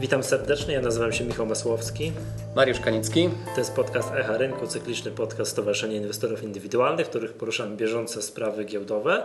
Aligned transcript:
Witam 0.00 0.22
serdecznie, 0.22 0.74
ja 0.74 0.80
nazywam 0.80 1.12
się 1.12 1.24
Michał 1.24 1.46
Masłowski. 1.46 2.12
Mariusz 2.56 2.80
Kanicki. 2.80 3.30
To 3.54 3.60
jest 3.60 3.72
podcast 3.74 4.12
Echa 4.14 4.38
Rynku, 4.38 4.66
cykliczny 4.66 5.10
podcast 5.10 5.50
Stowarzyszenia 5.50 5.96
Inwestorów 5.96 6.42
Indywidualnych, 6.42 7.06
w 7.06 7.08
których 7.08 7.32
poruszamy 7.32 7.76
bieżące 7.76 8.22
sprawy 8.22 8.64
giełdowe, 8.64 9.22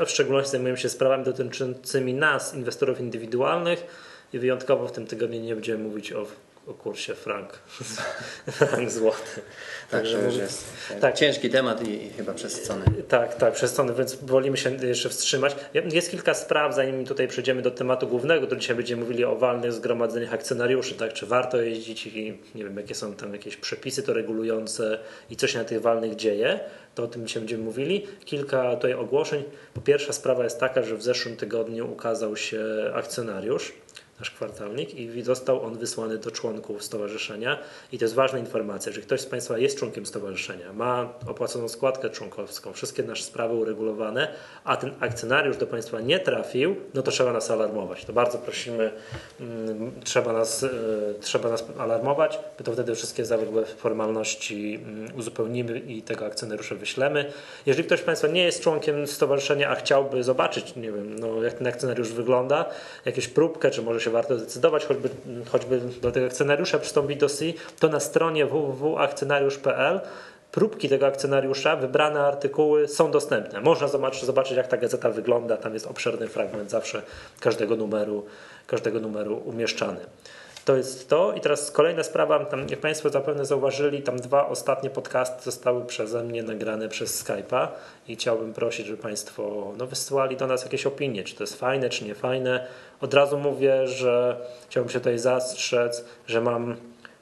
a 0.00 0.04
w 0.04 0.10
szczególności 0.10 0.50
zajmujemy 0.50 0.78
się 0.78 0.88
sprawami 0.88 1.24
dotyczącymi 1.24 2.14
nas, 2.14 2.54
inwestorów 2.54 3.00
indywidualnych 3.00 3.86
i 4.32 4.38
wyjątkowo 4.38 4.88
w 4.88 4.92
tym 4.92 5.06
tygodniu 5.06 5.40
nie 5.40 5.54
będziemy 5.54 5.84
mówić 5.84 6.12
o 6.12 6.26
o 6.68 6.74
kursie 6.74 7.14
frank, 7.14 7.52
frank 8.58 8.90
złoty. 8.90 9.40
Także 9.90 10.22
tak, 10.22 10.34
jest 10.34 10.64
tak. 11.00 11.14
ciężki 11.14 11.50
temat 11.50 11.88
i, 11.88 12.06
i, 12.06 12.10
chyba 12.10 12.34
przesycony. 12.34 12.84
Tak, 13.08 13.34
tak, 13.34 13.54
przesycony, 13.54 13.94
więc 13.94 14.14
wolimy 14.14 14.56
się 14.56 14.70
jeszcze 14.74 15.08
wstrzymać. 15.08 15.56
Jest 15.92 16.10
kilka 16.10 16.34
spraw, 16.34 16.74
zanim 16.74 17.04
tutaj 17.04 17.28
przejdziemy 17.28 17.62
do 17.62 17.70
tematu 17.70 18.08
głównego, 18.08 18.46
to 18.46 18.56
dzisiaj 18.56 18.76
będziemy 18.76 19.02
mówili 19.02 19.24
o 19.24 19.36
walnych 19.36 19.72
zgromadzeniach 19.72 20.34
akcjonariuszy, 20.34 20.94
tak, 20.94 21.12
czy 21.12 21.26
warto 21.26 21.60
jeździć 21.60 22.06
i 22.06 22.38
nie 22.54 22.64
wiem, 22.64 22.76
jakie 22.76 22.94
są 22.94 23.14
tam 23.14 23.32
jakieś 23.32 23.56
przepisy 23.56 24.02
to 24.02 24.12
regulujące 24.12 24.98
i 25.30 25.36
co 25.36 25.46
się 25.46 25.58
na 25.58 25.64
tych 25.64 25.80
walnych 25.80 26.16
dzieje, 26.16 26.60
to 26.94 27.04
o 27.04 27.06
tym 27.06 27.26
dzisiaj 27.26 27.40
będziemy 27.40 27.64
mówili. 27.64 28.06
Kilka 28.24 28.74
tutaj 28.74 28.94
ogłoszeń. 28.94 29.44
Po 29.74 29.80
pierwsza 29.80 30.12
sprawa 30.12 30.44
jest 30.44 30.60
taka, 30.60 30.82
że 30.82 30.96
w 30.96 31.02
zeszłym 31.02 31.36
tygodniu 31.36 31.92
ukazał 31.92 32.36
się 32.36 32.60
akcjonariusz, 32.94 33.72
nasz 34.18 34.30
kwartalnik 34.30 34.94
i 34.94 35.22
został 35.22 35.64
on 35.64 35.78
wysłany 35.78 36.18
do 36.18 36.30
członków 36.30 36.84
stowarzyszenia. 36.84 37.58
I 37.92 37.98
to 37.98 38.04
jest 38.04 38.14
ważna 38.14 38.38
informacja, 38.38 38.92
że 38.92 39.00
ktoś 39.00 39.20
z 39.20 39.26
Państwa 39.26 39.58
jest 39.58 39.78
członkiem 39.78 40.06
stowarzyszenia, 40.06 40.72
ma 40.72 41.12
opłaconą 41.26 41.68
składkę 41.68 42.10
członkowską, 42.10 42.72
wszystkie 42.72 43.02
nasze 43.02 43.24
sprawy 43.24 43.54
uregulowane, 43.54 44.28
a 44.64 44.76
ten 44.76 44.90
akcjonariusz 45.00 45.56
do 45.56 45.66
Państwa 45.66 46.00
nie 46.00 46.18
trafił, 46.18 46.76
no 46.94 47.02
to 47.02 47.10
trzeba 47.10 47.32
nas 47.32 47.50
alarmować. 47.50 48.04
To 48.04 48.12
bardzo 48.12 48.38
prosimy, 48.38 48.90
mm, 49.40 49.92
trzeba, 50.04 50.32
nas, 50.32 50.62
e, 50.62 50.68
trzeba 51.20 51.48
nas 51.48 51.64
alarmować, 51.78 52.38
my 52.58 52.64
to 52.64 52.72
wtedy 52.72 52.94
wszystkie 52.94 53.24
zaległe 53.24 53.64
formalności 53.64 54.74
mm, 54.74 55.16
uzupełnimy 55.16 55.78
i 55.78 56.02
tego 56.02 56.26
akcjonariusza 56.26 56.74
wyślemy. 56.74 57.32
Jeżeli 57.66 57.84
ktoś 57.84 58.00
z 58.00 58.02
Państwa 58.02 58.28
nie 58.28 58.44
jest 58.44 58.62
członkiem 58.62 59.06
stowarzyszenia, 59.06 59.70
a 59.70 59.74
chciałby 59.74 60.22
zobaczyć, 60.22 60.76
nie 60.76 60.92
wiem, 60.92 61.18
no, 61.18 61.42
jak 61.42 61.54
ten 61.54 61.66
akcjonariusz 61.66 62.12
wygląda, 62.12 62.64
jakieś 63.04 63.28
próbkę, 63.28 63.70
czy 63.70 63.82
może 63.82 64.00
się 64.00 64.07
się 64.08 64.12
warto 64.12 64.36
zdecydować, 64.36 64.86
choćby, 64.86 65.08
choćby 65.52 65.80
do 66.02 66.12
tego 66.12 66.26
akcjonariusza 66.26 66.78
przystąpić 66.78 67.18
do 67.18 67.28
SI, 67.28 67.54
to 67.78 67.88
na 67.88 68.00
stronie 68.00 68.46
www.akcjonariusz.pl 68.46 70.00
próbki 70.52 70.88
tego 70.88 71.06
akcjonariusza, 71.06 71.76
wybrane 71.76 72.20
artykuły 72.20 72.88
są 72.88 73.10
dostępne. 73.10 73.60
Można 73.60 73.88
zobaczyć, 73.88 74.24
zobaczyć, 74.24 74.56
jak 74.56 74.66
ta 74.66 74.76
gazeta 74.76 75.10
wygląda. 75.10 75.56
Tam 75.56 75.74
jest 75.74 75.86
obszerny 75.86 76.28
fragment 76.28 76.70
zawsze 76.70 77.02
każdego 77.40 77.76
numeru, 77.76 78.24
każdego 78.66 79.00
numeru 79.00 79.42
umieszczany. 79.44 80.00
To 80.68 80.76
jest 80.76 81.08
to. 81.08 81.32
I 81.32 81.40
teraz 81.40 81.70
kolejna 81.70 82.02
sprawa, 82.02 82.44
tam, 82.44 82.66
jak 82.68 82.80
Państwo 82.80 83.10
zapewne 83.10 83.44
zauważyli, 83.44 84.02
tam 84.02 84.16
dwa 84.16 84.48
ostatnie 84.48 84.90
podcasty 84.90 85.44
zostały 85.44 85.84
przeze 85.84 86.24
mnie 86.24 86.42
nagrane 86.42 86.88
przez 86.88 87.24
Skype'a 87.24 87.68
i 88.08 88.16
chciałbym 88.16 88.52
prosić, 88.52 88.86
żeby 88.86 89.02
Państwo 89.02 89.72
no, 89.78 89.86
wysyłali 89.86 90.36
do 90.36 90.46
nas 90.46 90.62
jakieś 90.62 90.86
opinie, 90.86 91.24
czy 91.24 91.34
to 91.34 91.42
jest 91.42 91.60
fajne, 91.60 91.88
czy 91.88 92.04
nie 92.04 92.14
fajne. 92.14 92.66
Od 93.00 93.14
razu 93.14 93.38
mówię, 93.38 93.86
że 93.86 94.36
chciałbym 94.68 94.92
się 94.92 94.98
tutaj 94.98 95.18
zastrzec, 95.18 96.04
że 96.26 96.40
mam 96.40 96.76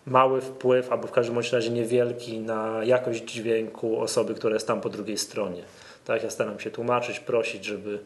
mały 0.07 0.41
wpływ, 0.41 0.93
albo 0.93 1.09
w 1.09 1.13
każdym 1.13 1.39
razie 1.53 1.71
niewielki 1.71 2.39
na 2.39 2.85
jakość 2.85 3.25
dźwięku 3.25 4.01
osoby, 4.01 4.35
która 4.35 4.55
jest 4.55 4.67
tam 4.67 4.81
po 4.81 4.89
drugiej 4.89 5.19
stronie. 5.19 5.63
Tak, 6.05 6.23
ja 6.23 6.31
staram 6.31 6.61
się 6.61 6.71
tłumaczyć, 6.71 7.21
prosić, 7.21 7.65
żeby 7.65 7.99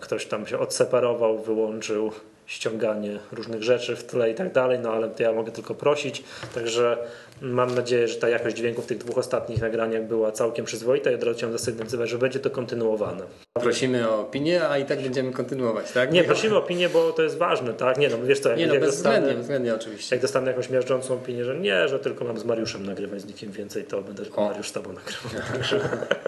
ktoś 0.00 0.26
tam 0.26 0.46
się 0.46 0.58
odseparował, 0.58 1.38
wyłączył 1.38 2.12
ściąganie 2.46 3.18
różnych 3.32 3.62
rzeczy 3.62 3.96
w 3.96 4.04
tle 4.04 4.30
i 4.30 4.34
tak 4.34 4.52
dalej, 4.52 4.78
no 4.78 4.92
ale 4.92 5.08
to 5.08 5.22
ja 5.22 5.32
mogę 5.32 5.52
tylko 5.52 5.74
prosić, 5.74 6.24
także 6.54 6.98
mam 7.40 7.74
nadzieję, 7.74 8.08
że 8.08 8.14
ta 8.14 8.28
jakość 8.28 8.56
dźwięku 8.56 8.82
w 8.82 8.86
tych 8.86 8.98
dwóch 8.98 9.18
ostatnich 9.18 9.60
nagraniach 9.60 10.06
była 10.06 10.32
całkiem 10.32 10.64
przyzwoita 10.64 11.10
i 11.10 11.14
od 11.14 11.22
razu 11.22 11.52
zasygnalizować, 11.52 12.10
że 12.10 12.18
będzie 12.18 12.40
to 12.40 12.50
kontynuowane. 12.50 13.22
Prosimy 13.52 14.10
o 14.10 14.20
opinię, 14.20 14.68
a 14.68 14.78
i 14.78 14.84
tak 14.84 15.02
będziemy 15.02 15.32
kontynuować, 15.32 15.92
tak? 15.92 16.12
Nie, 16.12 16.24
prosimy 16.24 16.54
o 16.54 16.58
opinię, 16.58 16.88
bo 16.88 17.12
to 17.12 17.22
jest 17.22 17.38
ważne, 17.38 17.74
tak? 17.74 17.98
Nie 17.98 18.08
no, 18.08 18.16
wiesz 18.22 18.40
co, 18.40 18.48
jak, 18.48 18.58
nie, 18.58 18.66
no, 18.66 18.74
jak 18.74 18.84
dostanę, 18.84 19.34
bezwzględnie 19.34 19.74
oczywiście. 19.74 20.16
Jak 20.16 20.22
dostanę 20.22 20.50
jakąś 20.50 20.70
miażdżącą 20.70 21.14
opinię, 21.14 21.44
że 21.44 21.58
nie, 21.58 21.88
że 21.88 21.98
tylko 21.98 22.24
mam 22.24 22.38
z 22.38 22.44
Mariuszem 22.44 22.86
nagrywać, 22.86 23.20
z 23.20 23.26
nikim 23.26 23.52
więcej, 23.52 23.84
to 23.84 24.02
będę 24.02 24.22
tylko. 24.22 24.44
Mariusz 24.44 24.68
z 24.68 24.72
tobą 24.72 24.92
nagrywał. 24.92 25.52
Także, 25.52 25.80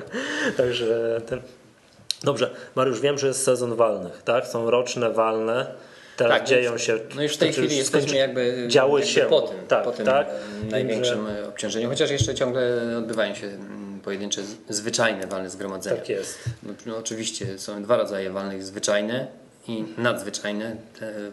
także 0.56 1.20
ten... 1.26 1.40
Dobrze, 2.22 2.50
Mariusz, 2.74 3.00
wiem, 3.00 3.18
że 3.18 3.26
jest 3.26 3.42
sezon 3.42 3.74
walnych, 3.74 4.22
tak? 4.22 4.46
Są 4.46 4.70
roczne 4.70 5.10
walne 5.10 5.66
teraz 6.16 6.38
tak, 6.38 6.48
dzieją 6.48 6.78
się. 6.78 6.98
No 7.16 7.22
już 7.22 7.34
w 7.34 7.38
tej 7.38 7.52
chwili 7.52 7.76
jesteśmy 7.76 8.16
jakby, 8.16 8.64
działy 8.68 9.00
jakby 9.00 9.14
się 9.14 9.20
po 9.20 9.40
tym, 9.40 9.66
tak, 9.68 9.84
po 9.84 9.92
tym 9.92 10.06
tak, 10.06 10.26
największym 10.70 11.26
że... 11.26 11.48
obciążeniu, 11.48 11.88
chociaż 11.88 12.10
jeszcze 12.10 12.34
ciągle 12.34 12.94
odbywają 12.98 13.34
się 13.34 13.46
mm, 13.46 14.00
pojedyncze 14.00 14.42
zwyczajne 14.68 15.26
walne 15.26 15.50
zgromadzenia. 15.50 15.96
Tak 15.96 16.08
jest. 16.08 16.38
No, 16.62 16.72
no, 16.86 16.96
oczywiście 16.96 17.58
są 17.58 17.82
dwa 17.82 17.96
rodzaje 17.96 18.30
walnych, 18.30 18.64
zwyczajne 18.64 19.26
i 19.68 19.84
nadzwyczajne. 19.98 20.76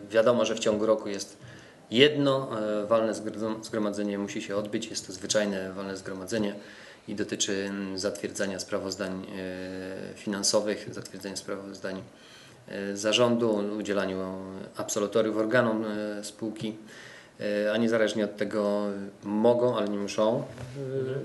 wiadomo, 0.10 0.46
że 0.46 0.56
w 0.56 0.60
ciągu 0.60 0.86
roku 0.86 1.10
jest 1.10 1.38
jedno 1.92 2.50
e, 2.82 2.86
walne 2.86 3.14
zgromadzenie 3.62 4.18
musi 4.18 4.42
się 4.42 4.56
odbyć, 4.56 4.88
jest 4.88 5.08
to 5.08 5.14
zwyczajne 5.14 5.74
walne 5.74 5.98
zgromadzenie 5.98 6.56
i 7.08 7.16
dotyczy 7.16 7.66
mm, 7.70 8.00
zatwierdzania 8.00 8.60
sprawozdań 8.60 9.26
e, 9.38 10.18
finansowych, 10.18 10.94
zatwierdzania 10.94 11.36
sprawozdań 11.36 11.96
E, 11.98 12.23
zarządu, 12.94 13.64
udzielaniu 13.80 14.18
absolutoriów 14.78 15.38
organom 15.38 15.86
e, 15.86 16.24
spółki, 16.24 16.76
e, 17.40 17.72
a 17.72 17.78
niezależnie 17.78 18.26
od 18.26 18.38
tego 18.38 18.86
mogą, 19.24 19.78
ale 19.78 19.88
nie 19.90 19.98
muszą 19.98 20.44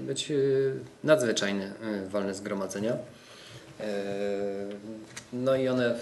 być 0.00 0.32
nadzwyczajne 1.04 1.72
walne 2.08 2.34
zgromadzenia. 2.34 2.96
No 5.32 5.56
i 5.56 5.68
one 5.68 5.94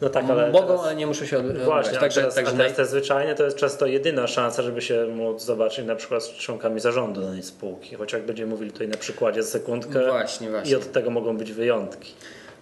no 0.00 0.08
tak, 0.08 0.24
ale 0.30 0.50
mogą, 0.50 0.66
teraz, 0.66 0.84
ale 0.84 0.96
nie 0.96 1.06
muszą 1.06 1.26
się 1.26 1.38
odbywać. 1.38 1.64
Właśnie, 1.64 1.98
także, 1.98 2.20
teraz, 2.20 2.34
także 2.34 2.52
teraz 2.52 2.74
te 2.74 2.86
zwyczajne 2.86 3.34
to 3.34 3.44
jest 3.44 3.56
często 3.56 3.86
jedyna 3.86 4.26
szansa, 4.26 4.62
żeby 4.62 4.82
się 4.82 5.06
móc 5.06 5.42
zobaczyć 5.42 5.86
na 5.86 5.94
przykład 5.94 6.22
z 6.22 6.28
członkami 6.28 6.80
zarządu 6.80 7.20
danej 7.20 7.42
spółki. 7.42 7.96
Choć 7.96 8.12
jak 8.12 8.22
będziemy 8.22 8.50
mówili 8.50 8.72
tutaj 8.72 8.88
na 8.88 8.96
przykładzie 8.96 9.42
sekundkę 9.42 10.06
właśnie, 10.06 10.50
właśnie. 10.50 10.72
i 10.72 10.74
od 10.74 10.92
tego 10.92 11.10
mogą 11.10 11.36
być 11.36 11.52
wyjątki. 11.52 12.14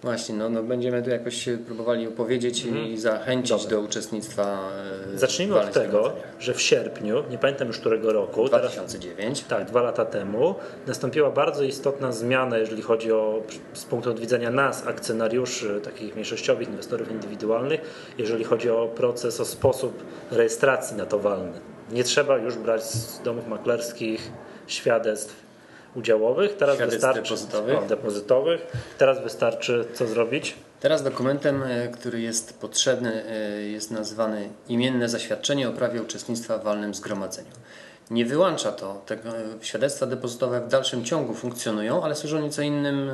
Właśnie, 0.03 0.35
no, 0.35 0.49
no 0.49 0.63
będziemy 0.63 1.03
tu 1.03 1.09
jakoś 1.09 1.49
próbowali 1.65 2.07
opowiedzieć 2.07 2.65
i 2.65 2.97
zachęcić 2.97 3.63
Dobra. 3.63 3.69
do 3.69 3.79
uczestnictwa. 3.81 4.71
E, 5.13 5.17
Zacznijmy 5.17 5.59
od 5.59 5.73
tego, 5.73 6.13
że 6.39 6.53
w 6.53 6.61
sierpniu, 6.61 7.23
nie 7.31 7.37
pamiętam 7.37 7.67
już 7.67 7.79
którego 7.79 8.13
roku, 8.13 8.45
2009, 8.45 9.39
teraz, 9.39 9.59
tak, 9.59 9.67
dwa 9.69 9.81
lata 9.81 10.05
temu, 10.05 10.55
nastąpiła 10.87 11.31
bardzo 11.31 11.63
istotna 11.63 12.11
zmiana, 12.11 12.57
jeżeli 12.57 12.81
chodzi 12.81 13.11
o 13.11 13.43
z 13.73 13.83
punktu 13.83 14.15
widzenia 14.15 14.51
nas, 14.51 14.87
akcjonariuszy, 14.87 15.81
takich 15.83 16.13
mniejszościowych 16.13 16.67
inwestorów 16.67 17.11
indywidualnych, 17.11 17.81
jeżeli 18.17 18.43
chodzi 18.43 18.69
o 18.69 18.87
proces, 18.87 19.39
o 19.39 19.45
sposób 19.45 20.03
rejestracji 20.31 20.97
na 20.97 21.05
to 21.05 21.19
walne. 21.19 21.59
Nie 21.91 22.03
trzeba 22.03 22.37
już 22.37 22.55
brać 22.55 22.83
z 22.83 23.21
domów 23.21 23.47
maklerskich 23.47 24.31
świadectw 24.67 25.48
udziałowych. 25.95 26.57
Teraz 26.57 26.77
wystarczy 26.77 27.21
depozytowych. 27.21 27.77
O, 27.77 27.81
depozytowych. 27.81 28.61
Teraz 28.97 29.23
wystarczy 29.23 29.85
co 29.93 30.07
zrobić? 30.07 30.55
Teraz 30.79 31.03
dokumentem, 31.03 31.63
e, 31.63 31.87
który 31.87 32.21
jest 32.21 32.59
potrzebny, 32.59 33.23
e, 33.25 33.61
jest 33.61 33.91
nazwany 33.91 34.49
imienne 34.69 35.09
zaświadczenie 35.09 35.69
o 35.69 35.71
prawie 35.71 36.01
uczestnictwa 36.01 36.57
w 36.57 36.63
walnym 36.63 36.93
zgromadzeniu. 36.93 37.51
Nie 38.11 38.25
wyłącza 38.25 38.71
to 38.71 39.01
tego, 39.05 39.29
e, 39.29 39.43
świadectwa 39.61 40.05
depozytowe 40.05 40.61
w 40.61 40.67
dalszym 40.67 41.05
ciągu 41.05 41.33
funkcjonują, 41.33 42.03
ale 42.03 42.15
służą 42.15 42.41
nieco 42.41 42.61
innym 42.61 43.11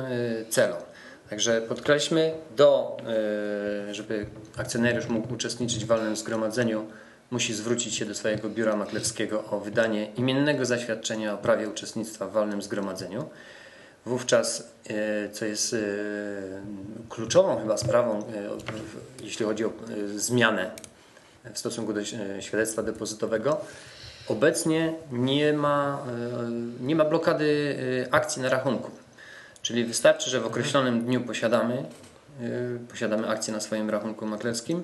celom. 0.50 0.78
Także 1.30 1.60
podkreślmy, 1.60 2.34
do, 2.56 2.96
żeby 3.92 4.26
akcjonariusz 4.56 5.08
mógł 5.08 5.34
uczestniczyć 5.34 5.84
w 5.84 5.88
walnym 5.88 6.16
zgromadzeniu, 6.16 6.86
musi 7.30 7.54
zwrócić 7.54 7.94
się 7.94 8.06
do 8.06 8.14
swojego 8.14 8.48
biura 8.48 8.76
maklerskiego 8.76 9.44
o 9.44 9.60
wydanie 9.60 10.12
imiennego 10.12 10.64
zaświadczenia 10.64 11.34
o 11.34 11.38
prawie 11.38 11.68
uczestnictwa 11.68 12.26
w 12.26 12.32
walnym 12.32 12.62
zgromadzeniu. 12.62 13.28
Wówczas, 14.06 14.72
e, 14.88 15.28
co 15.28 15.44
jest 15.44 15.74
e, 15.74 15.78
kluczową 17.08 17.60
chyba 17.60 17.76
sprawą, 17.76 18.18
e, 18.18 18.22
jeśli 19.22 19.46
chodzi 19.46 19.64
o 19.64 19.72
zmianę 20.16 20.70
w 21.54 21.58
stosunku 21.58 21.92
do 21.92 22.00
świadectwa 22.40 22.82
depozytowego, 22.82 23.60
obecnie 24.28 24.94
nie 25.12 25.52
ma, 25.52 26.06
nie 26.80 26.96
ma 26.96 27.04
blokady 27.04 27.76
akcji 28.10 28.42
na 28.42 28.48
rachunku. 28.48 28.90
Czyli 29.62 29.84
wystarczy, 29.84 30.30
że 30.30 30.40
w 30.40 30.46
określonym 30.46 31.04
dniu 31.04 31.20
posiadamy, 31.20 31.84
posiadamy 32.90 33.28
akcję 33.28 33.54
na 33.54 33.60
swoim 33.60 33.90
rachunku 33.90 34.26
maklerskim, 34.26 34.82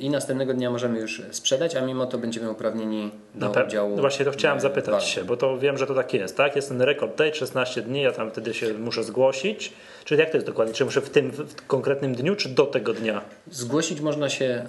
i 0.00 0.10
następnego 0.10 0.54
dnia 0.54 0.70
możemy 0.70 0.98
już 1.00 1.22
sprzedać, 1.30 1.76
a 1.76 1.80
mimo 1.80 2.06
to 2.06 2.18
będziemy 2.18 2.50
uprawnieni 2.50 3.10
do 3.34 3.48
no 3.48 3.64
udziału. 3.66 3.96
No 3.96 4.00
właśnie 4.00 4.24
to 4.24 4.30
chciałem 4.30 4.60
zapytać 4.60 5.04
się, 5.04 5.24
bo 5.24 5.36
to 5.36 5.58
wiem, 5.58 5.78
że 5.78 5.86
to 5.86 5.94
tak 5.94 6.14
jest, 6.14 6.36
tak? 6.36 6.56
Jest 6.56 6.68
ten 6.68 6.82
rekord 6.82 7.16
tej 7.16 7.34
16 7.34 7.82
dni, 7.82 8.02
ja 8.02 8.12
tam 8.12 8.30
wtedy 8.30 8.54
się 8.54 8.74
muszę 8.74 9.04
zgłosić. 9.04 9.72
Czyli 10.04 10.20
jak 10.20 10.30
to 10.30 10.36
jest 10.36 10.46
dokładnie? 10.46 10.74
Czy 10.74 10.84
muszę 10.84 11.00
w 11.00 11.10
tym 11.10 11.30
w 11.30 11.66
konkretnym 11.66 12.14
dniu, 12.14 12.36
czy 12.36 12.48
do 12.48 12.66
tego 12.66 12.92
dnia? 12.92 13.20
Zgłosić 13.50 14.00
można 14.00 14.28
się, 14.28 14.66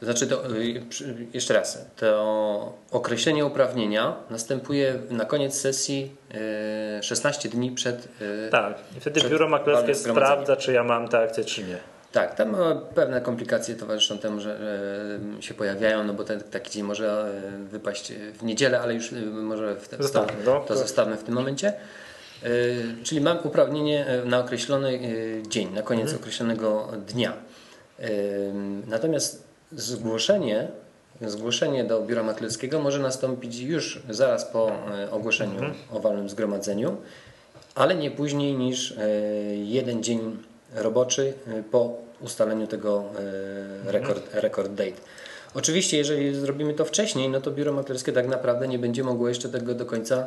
To 0.00 0.06
znaczy, 0.06 0.26
to, 0.26 0.42
przy- 0.88 1.16
jeszcze 1.32 1.54
raz, 1.54 1.86
to 1.96 2.72
określenie 2.90 3.46
uprawnienia 3.46 4.16
następuje 4.30 4.94
na 5.10 5.24
koniec 5.24 5.60
sesji 5.60 6.10
y, 6.98 7.02
16 7.02 7.48
dni 7.48 7.70
przed. 7.70 8.08
Tak. 8.50 8.78
I 8.96 9.00
wtedy 9.00 9.20
Przed 9.20 9.32
biuro 9.32 9.48
maklerskie 9.48 9.94
sprawdza, 9.94 10.56
czy 10.56 10.72
ja 10.72 10.84
mam 10.84 11.08
te 11.08 11.18
akcje, 11.18 11.44
czy 11.44 11.64
nie. 11.64 11.93
Tak, 12.14 12.34
tam 12.34 12.54
e, 12.54 12.80
pewne 12.94 13.20
komplikacje 13.20 13.74
towarzyszą 13.74 14.18
temu, 14.18 14.40
że 14.40 14.58
e, 15.38 15.42
się 15.42 15.54
pojawiają, 15.54 16.04
no 16.04 16.14
bo 16.14 16.24
ten, 16.24 16.40
taki 16.40 16.70
dzień 16.70 16.82
może 16.82 17.32
e, 17.54 17.68
wypaść 17.68 18.12
w 18.12 18.42
niedzielę, 18.42 18.80
ale 18.80 18.94
już 18.94 19.12
e, 19.12 19.16
może 19.26 19.76
w 19.76 19.88
te, 19.88 19.96
Zostawmy, 20.02 20.44
to, 20.44 20.54
no. 20.54 20.60
to 20.60 20.76
zostawmy 20.76 21.16
w 21.16 21.22
tym 21.22 21.34
momencie. 21.34 21.68
E, 22.42 22.48
Czyli 23.02 23.20
mam 23.20 23.38
uprawnienie 23.44 24.06
e, 24.06 24.24
na 24.24 24.38
określony 24.38 24.88
e, 24.88 25.48
dzień, 25.48 25.72
na 25.72 25.82
koniec 25.82 26.02
Mhm. 26.04 26.20
określonego 26.22 26.88
dnia. 27.06 27.32
E, 28.00 28.08
Natomiast 28.86 29.44
zgłoszenie, 29.72 30.68
zgłoszenie 31.20 31.84
do 31.84 32.02
biura 32.02 32.22
maklerskiego 32.22 32.80
może 32.80 32.98
nastąpić 32.98 33.58
już 33.60 34.02
zaraz 34.10 34.44
po 34.44 34.70
e, 34.70 35.10
ogłoszeniu 35.10 35.54
Mhm. 35.54 35.74
o 35.92 36.00
walnym 36.00 36.28
zgromadzeniu, 36.28 36.96
ale 37.74 37.94
nie 37.94 38.10
później 38.10 38.54
niż 38.54 38.92
e, 38.92 39.08
jeden 39.56 40.02
dzień 40.02 40.38
roboczy 40.74 41.32
e, 41.46 41.62
po 41.62 41.96
ustaleniu 42.20 42.66
tego 42.66 43.04
e, 43.88 43.92
rekord, 43.92 44.34
record 44.34 44.72
date. 44.72 45.00
Oczywiście, 45.54 45.96
jeżeli 45.96 46.34
zrobimy 46.34 46.74
to 46.74 46.84
wcześniej, 46.84 47.28
no 47.28 47.40
to 47.40 47.50
biuro 47.50 47.72
maklerskie 47.72 48.12
tak 48.12 48.28
naprawdę 48.28 48.68
nie 48.68 48.78
będzie 48.78 49.04
mogło 49.04 49.28
jeszcze 49.28 49.48
tego 49.48 49.74
do 49.74 49.86
końca 49.86 50.26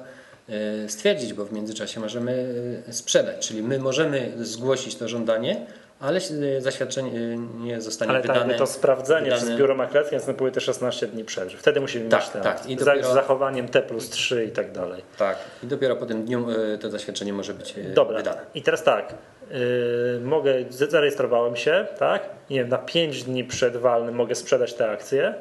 e, 0.50 0.90
stwierdzić, 0.90 1.34
bo 1.34 1.46
w 1.46 1.54
międzyczasie 1.54 2.00
możemy 2.00 2.54
sprzedać. 2.92 3.48
Czyli 3.48 3.64
my 3.64 3.80
możemy 3.80 4.32
zgłosić 4.42 4.96
to 4.96 5.08
żądanie, 5.08 5.66
ale 6.00 6.20
e, 6.58 6.62
zaświadczenie 6.62 7.12
e, 7.12 7.38
nie 7.60 7.82
zostanie 7.82 8.12
Ale 8.12 8.20
tak, 8.20 8.28
wydane. 8.28 8.40
jakby 8.48 8.60
to 8.60 8.68
sprawdzenie 8.68 9.32
wydane- 9.32 9.38
przez 9.46 9.58
biuro 9.58 9.76
maklerskie 9.76 10.16
następuje 10.16 10.52
te 10.52 10.62
16 10.62 11.08
dni 11.08 11.24
przed. 11.24 11.50
że 11.50 11.58
Wtedy 11.58 11.82
musimy 11.82 12.10
Tak, 12.10 12.22
mieć 12.22 12.30
ten 12.30 12.42
tak. 12.42 12.66
I 12.70 12.76
dopiero- 12.78 13.12
Z 13.12 13.14
zachowaniem 13.14 13.68
T 13.68 13.82
plus 13.82 14.10
3 14.10 14.46
i 14.46 14.52
tak 14.52 14.72
dalej. 14.72 15.02
Tak. 15.18 15.38
I 15.64 15.68
dopiero 15.68 15.96
po 15.96 16.06
tym 16.06 16.26
dniu 16.26 16.48
e, 16.74 16.78
to 16.78 16.90
zaświadczenie 16.90 17.34
może 17.34 17.54
być 17.54 17.76
Dobra. 17.94 18.18
wydane. 18.18 18.42
I 18.56 18.62
teraz 18.62 18.84
tak. 18.84 19.14
Yy, 19.52 20.20
mogę, 20.24 20.54
zarejestrowałem 20.70 21.56
się, 21.56 21.86
tak? 22.00 22.22
Nie 22.50 22.60
wiem, 22.60 22.70
na 22.70 22.78
5 22.78 23.24
dni 23.24 23.44
przed 23.44 23.78
walnym 23.78 24.16
mogę 24.16 24.36
sprzedać 24.36 24.74
te 24.74 24.90
akcje, 24.92 25.34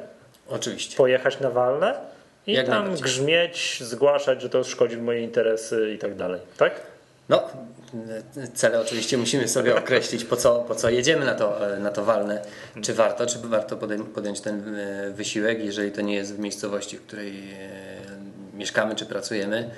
Oczywiście. 0.49 0.97
pojechać 0.97 1.39
na 1.39 1.49
walne 1.49 1.93
i 2.47 2.53
Jak 2.53 2.67
tam 2.67 2.95
grzmieć, 2.95 3.83
zgłaszać, 3.83 4.41
że 4.41 4.49
to 4.49 4.63
szkodzi 4.63 4.97
moje 4.97 5.21
interesy 5.21 5.91
i 5.95 5.97
tak 5.97 6.15
dalej. 6.15 6.41
Tak? 6.57 6.81
No, 7.29 7.43
cele 8.53 8.81
oczywiście 8.81 9.17
musimy 9.17 9.47
sobie 9.47 9.75
określić, 9.75 10.25
po 10.25 10.37
co, 10.37 10.59
po 10.59 10.75
co 10.75 10.89
jedziemy 10.89 11.25
na 11.25 11.35
to, 11.35 11.59
na 11.79 11.91
to 11.91 12.05
walne. 12.05 12.41
Czy 12.81 12.93
warto, 12.93 13.25
czy 13.25 13.39
warto 13.39 13.77
podjąć 14.13 14.41
ten 14.41 14.75
e, 14.75 15.11
wysiłek, 15.11 15.63
jeżeli 15.63 15.91
to 15.91 16.01
nie 16.01 16.15
jest 16.15 16.35
w 16.35 16.39
miejscowości, 16.39 16.97
w 16.97 17.01
której 17.01 17.53
e, 17.53 17.67
mieszkamy 18.53 18.95
czy 18.95 19.05
pracujemy. 19.05 19.69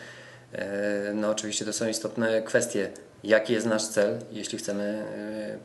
E, 0.53 1.13
No, 1.13 1.29
oczywiście 1.29 1.65
to 1.65 1.73
są 1.73 1.87
istotne 1.87 2.41
kwestie. 2.41 2.91
Jaki 3.23 3.53
jest 3.53 3.65
nasz 3.65 3.87
cel, 3.87 4.19
jeśli 4.31 4.57
chcemy 4.57 5.03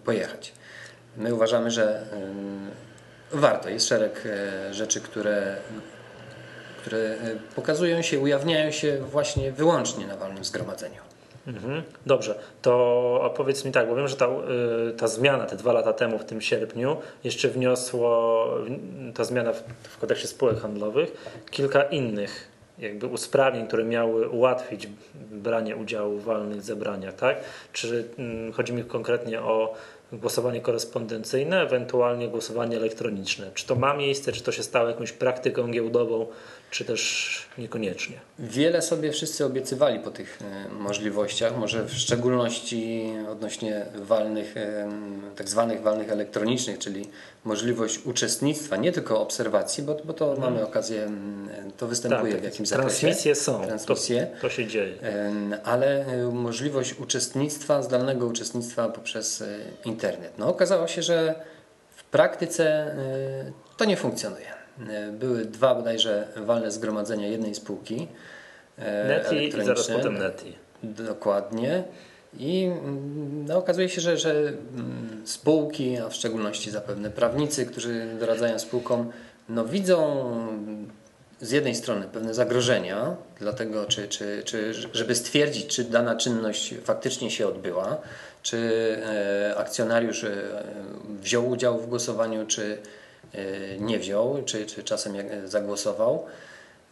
pojechać? 0.05 0.53
My 1.17 1.35
uważamy, 1.35 1.71
że 1.71 2.03
warto. 3.33 3.69
Jest 3.69 3.89
szereg 3.89 4.23
rzeczy, 4.71 5.01
które 5.01 5.57
które 6.79 7.17
pokazują 7.57 8.03
się, 8.03 8.21
ujawniają 8.21 8.71
się 8.71 8.99
właśnie 8.99 9.53
wyłącznie 9.53 10.07
na 10.07 10.17
walnym 10.17 10.45
zgromadzeniu. 10.45 11.14
Mhm. 11.47 11.83
Dobrze, 12.07 12.35
to 12.63 12.75
opowiedz 13.23 13.65
mi 13.65 13.73
tak, 13.73 13.89
bo 13.89 13.97
wiem, 13.97 14.09
że 14.09 14.17
ta, 14.17 14.27
y, 14.27 14.93
ta 14.93 15.09
zmiana 15.09 15.47
te 15.47 15.57
dwa 15.57 15.73
lata 15.73 15.93
temu 15.93 16.19
w 16.19 16.25
tym 16.25 16.41
sierpniu 16.41 16.97
jeszcze 17.25 17.49
wniosło, 17.49 18.47
ta 19.15 19.25
zmiana 19.25 19.53
w, 19.53 19.63
w 19.83 19.99
kodeksie 19.99 20.27
spółek 20.27 20.61
handlowych, 20.61 21.13
kilka 21.51 21.83
innych 21.83 22.55
jakby 22.79 23.07
usprawnień, 23.07 23.67
które 23.67 23.85
miały 23.85 24.29
ułatwić 24.29 24.89
branie 25.31 25.77
udziału 25.77 26.19
w 26.19 26.25
walnych 26.25 26.63
zebraniach, 26.63 27.15
tak? 27.15 27.37
Czy 27.73 28.09
mm, 28.19 28.53
chodzi 28.53 28.73
mi 28.73 28.85
konkretnie 28.85 29.43
o 29.43 29.75
głosowanie 30.13 30.61
korespondencyjne, 30.61 31.63
ewentualnie 31.63 32.29
głosowanie 32.29 32.77
elektroniczne? 32.77 33.51
Czy 33.55 33.67
to 33.67 33.75
ma 33.75 33.95
miejsce, 33.95 34.33
czy 34.33 34.43
to 34.43 34.53
się 34.53 34.63
stało 34.63 34.89
jakąś 34.89 35.13
praktyką 35.13 35.71
giełdową, 35.71 36.27
czy 36.75 36.85
też 36.85 37.43
niekoniecznie? 37.59 38.21
Wiele 38.39 38.83
sobie 38.83 39.13
wszyscy 39.13 39.45
obiecywali 39.45 39.99
po 39.99 40.11
tych 40.11 40.39
e, 40.43 40.69
możliwościach, 40.75 41.57
może 41.57 41.85
w 41.85 41.93
szczególności 41.93 43.13
odnośnie 43.31 43.87
walnych, 43.95 44.57
e, 44.57 44.89
tak 45.37 45.49
zwanych 45.49 45.83
walnych 45.83 46.11
elektronicznych, 46.11 46.79
czyli 46.79 47.09
możliwość 47.45 47.99
uczestnictwa, 48.05 48.77
nie 48.77 48.93
tylko 48.93 49.21
obserwacji, 49.21 49.83
bo, 49.83 49.97
bo 50.05 50.13
to 50.13 50.37
mamy 50.39 50.65
okazję, 50.65 51.03
mm, 51.03 51.49
to 51.77 51.87
występuje 51.87 52.37
w 52.37 52.45
jakimś 52.45 52.69
zakresie. 52.69 52.91
Tak, 52.91 53.01
transmisje 53.01 53.35
są, 53.35 53.67
Transmisje. 53.67 54.27
To, 54.27 54.41
to 54.41 54.51
się 54.51 54.67
dzieje. 54.67 55.01
Em, 55.01 55.55
ale 55.65 56.07
e, 56.07 56.31
możliwość 56.33 56.95
uczestnictwa, 56.95 57.83
zdalnego 57.83 58.27
uczestnictwa 58.27 58.89
poprzez 58.89 59.43
e, 59.43 59.59
internet. 59.85 60.33
No, 60.39 60.49
okazało 60.49 60.87
się, 60.89 61.03
że 61.03 61.35
w 61.97 62.05
praktyce 62.05 62.65
e, 62.67 63.53
to 63.77 63.85
nie 63.85 63.97
funkcjonuje. 63.97 64.64
E, 64.91 65.13
Były 65.13 65.45
dwa 65.45 65.75
bodajże 65.75 66.29
walne 66.37 66.71
zgromadzenia 66.71 67.29
jednej 67.29 67.55
spółki 67.55 68.09
e, 68.79 69.09
Neti 69.09 69.59
i 69.59 69.65
zaraz 69.65 69.89
potem 69.89 70.19
Neti. 70.19 70.53
Dokładnie. 70.83 71.85
I 72.39 72.65
mm, 72.65 73.47
no, 73.49 73.59
okazuje 73.59 73.89
się, 73.89 74.01
że, 74.01 74.19
że 74.19 74.31
mm, 74.31 75.23
spółki, 75.25 75.97
a 75.97 76.09
w 76.09 76.15
szczególności 76.15 76.71
zapewne 76.71 77.11
prawnicy, 77.11 77.67
którzy 77.67 78.07
doradzają 78.21 78.59
spółkom, 78.59 79.13
no, 79.49 79.65
widzą 79.65 80.25
z 81.41 81.51
jednej 81.51 81.75
strony 81.75 82.07
pewne 82.13 82.35
zagrożenia, 82.35 83.17
dlatego 83.39 83.85
czy, 83.87 84.09
czy, 84.09 84.43
czy 84.45 84.75
żeby 84.93 85.15
stwierdzić, 85.15 85.67
czy 85.67 85.85
dana 85.85 86.17
czynność 86.17 86.75
faktycznie 86.85 87.31
się 87.31 87.49
odbyła, 87.49 87.97
czy 88.43 88.59
e, 89.03 89.55
akcjonariusz 89.57 90.27
wziął 91.21 91.49
udział 91.49 91.79
w 91.79 91.87
głosowaniu, 91.87 92.47
czy 92.47 92.79
nie 93.81 93.99
wziął, 93.99 94.43
czy, 94.45 94.67
czy 94.67 94.83
czasem 94.83 95.15
zagłosował. 95.45 96.27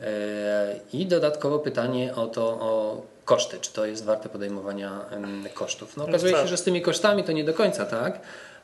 E, 0.00 0.76
I 0.92 1.06
dodatkowo 1.06 1.58
pytanie 1.58 2.14
o 2.14 2.26
to, 2.26 2.42
o 2.48 3.02
koszty, 3.24 3.58
czy 3.60 3.72
to 3.72 3.86
jest 3.86 4.04
warte 4.04 4.28
podejmowania 4.28 5.00
kosztów. 5.54 5.96
No, 5.96 6.04
okazuje 6.04 6.32
się, 6.32 6.46
że 6.46 6.56
z 6.56 6.62
tymi 6.62 6.82
kosztami 6.82 7.24
to 7.24 7.32
nie 7.32 7.44
do 7.44 7.54
końca 7.54 7.86
tak, 7.86 8.20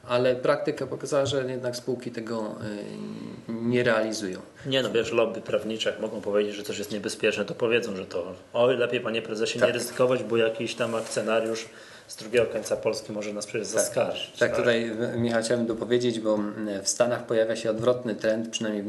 ale 0.09 0.35
praktyka 0.37 0.87
pokazała, 0.87 1.27
że 1.27 1.45
jednak 1.51 1.77
spółki 1.77 2.11
tego 2.11 2.41
e, 2.41 3.53
nie 3.53 3.83
realizują. 3.83 4.41
Nie 4.67 4.83
no, 4.83 4.91
wiesz, 4.91 5.13
lobby 5.13 5.41
prawnicze, 5.41 5.97
mogą 6.01 6.21
powiedzieć, 6.21 6.55
że 6.55 6.63
coś 6.63 6.79
jest 6.79 6.93
niebezpieczne, 6.93 7.45
to 7.45 7.55
powiedzą, 7.55 7.97
że 7.97 8.07
to 8.07 8.33
oj, 8.53 8.77
lepiej 8.77 9.01
panie 9.01 9.23
prezesie 9.23 9.59
nie 9.59 9.65
Tak. 9.65 9.75
ryzykować, 9.75 10.23
bo 10.23 10.37
jakiś 10.37 10.75
tam 10.75 10.95
akcjonariusz 10.95 11.69
z 12.09 12.17
drugiego 12.17 12.47
końca 12.47 12.77
Polski 12.77 13.13
może 13.13 13.33
nas 13.33 13.47
przecież 13.47 13.67
zaskarżyć. 13.67 14.39
Tak, 14.39 14.57
tutaj 14.57 14.91
e, 15.15 15.19
Michał 15.19 15.43
chciałem 15.43 15.67
dopowiedzieć, 15.67 16.21
bo 16.21 16.39
w 16.83 16.89
Stanach 16.89 17.27
pojawia 17.27 17.57
się 17.57 17.71
odwrotny 17.71 18.15
trend, 18.15 18.49
przynajmniej 18.49 18.83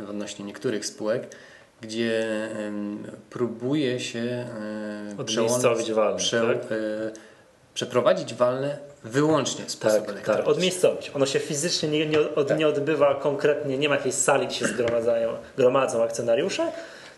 w 0.00 0.10
odnośnie, 0.10 0.44
niektórych 0.44 0.86
spółek, 0.86 1.28
gdzie 1.80 2.48
próbuje 3.30 4.00
się 4.00 4.46
e, 5.14 5.18
Odmiejscowić 5.18 5.92
walne, 5.92 6.18
prze, 6.18 6.40
tak? 6.40 6.72
e, 6.72 6.76
przeprowadzić 7.74 8.34
walne 8.34 8.78
wyłącznie 9.04 9.64
w 9.64 9.70
sposób 9.70 10.06
Tak, 10.06 10.20
tak, 10.20 10.48
odmiejscowić. 10.48 11.10
Ono 11.14 11.26
się 11.26 11.38
fizycznie 11.38 11.88
nie, 11.88 12.06
nie, 12.06 12.20
od, 12.20 12.48
Tak. 12.48 12.58
nie 12.58 12.68
odbywa 12.68 13.14
konkretnie, 13.14 13.78
nie 13.78 13.88
ma 13.88 13.94
jakiejś 13.94 14.14
sali, 14.14 14.46
gdzie 14.46 14.56
się 14.56 14.66
zgromadzają, 14.66 15.32
gromadzą 15.56 16.02
akcjonariusze, 16.02 16.72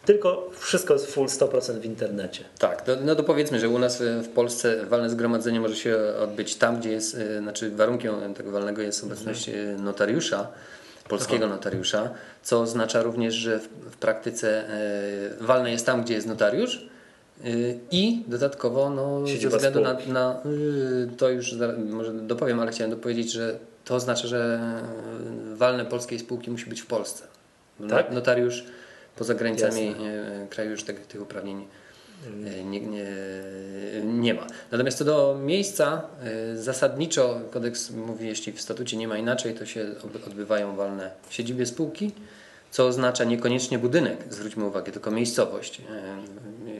tylko 0.05 0.50
wszystko 0.59 0.95
jest 0.95 1.07
full 1.12 1.26
100% 1.26 1.78
w 1.78 1.85
internecie. 1.85 2.45
Tak, 2.59 2.83
to, 2.83 2.97
no 3.05 3.14
to 3.14 3.23
powiedzmy, 3.23 3.61
że 3.61 3.69
u 3.69 3.78
nas 3.78 4.00
e, 4.00 4.23
w 4.23 4.28
Polsce 4.28 4.87
walne 4.87 5.11
zgromadzenie 5.11 5.61
może 5.61 5.76
się 5.76 5.99
odbyć 6.23 6.57
tam, 6.57 6.81
gdzie 6.81 6.90
jest, 6.90 7.14
e, 7.14 7.38
znaczy 7.40 7.71
warunkiem 7.71 8.35
tego 8.35 8.50
walnego 8.50 8.83
jest 8.83 9.05
obecność 9.05 9.49
e, 9.49 9.52
notariusza, 9.78 10.49
polskiego 11.09 11.47
notariusza, 11.47 12.11
co 12.43 12.61
oznacza 12.61 13.02
również, 13.02 13.35
że 13.35 13.59
w, 13.59 13.69
w 13.69 13.97
praktyce 13.97 14.64
walne 15.40 15.71
jest 15.71 15.87
tam, 15.87 16.02
gdzie 16.02 16.14
jest 16.14 16.26
notariusz 16.26 16.88
i 17.90 18.25
dodatkowo 18.26 18.90
no, 18.90 19.26
ze 19.40 19.49
względu 19.49 19.81
na, 19.81 19.97
na 20.07 20.40
to 21.17 21.28
już 21.28 21.55
może 21.90 22.12
dopowiem, 22.12 22.61
ale 22.61 22.71
chciałem 22.73 22.90
dopowiedzieć, 22.90 23.33
że 23.33 23.59
to 23.85 23.95
oznacza, 23.95 24.28
że 24.28 24.61
walne 25.55 25.85
polskiej 25.85 26.19
spółki 26.19 26.50
musi 26.50 26.67
być 26.67 26.81
w 26.81 26.87
Polsce. 26.87 27.25
No- 27.81 27.88
Tak? 27.88 28.12
Notariusz 28.12 28.64
poza 29.19 29.35
granicami 29.35 29.81
e, 29.89 30.47
kraju 30.51 30.71
już 30.71 30.83
tych, 30.83 31.07
tych 31.07 31.23
uprawnień 31.23 31.67
e, 32.27 32.65
nie, 32.65 32.81
nie, 32.81 33.05
nie 34.05 34.35
ma. 34.35 34.47
Natomiast 34.73 34.99
co 34.99 35.05
do 35.05 35.39
miejsca, 35.43 36.03
e, 36.53 36.57
zasadniczo 36.57 37.41
kodeks 37.51 37.91
mówi, 37.91 38.27
jeśli 38.27 38.53
w 38.53 38.61
statucie 38.61 38.97
nie 38.97 39.09
ma 39.09 39.19
inaczej, 39.19 39.55
to 39.55 39.67
się 39.67 39.87
odbywają 40.27 40.77
walne 40.77 41.11
w 41.29 41.35
siedzibie 41.35 41.67
spółki, 41.67 42.13
co 42.71 42.87
oznacza 42.87 43.25
niekoniecznie 43.25 43.79
budynek, 43.79 44.25
zwróćmy 44.31 44.65
uwagę, 44.65 44.93
tylko 44.93 45.11
miejscowość, 45.11 45.83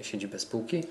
siedzibę 0.03 0.39
spółki. 0.39 0.85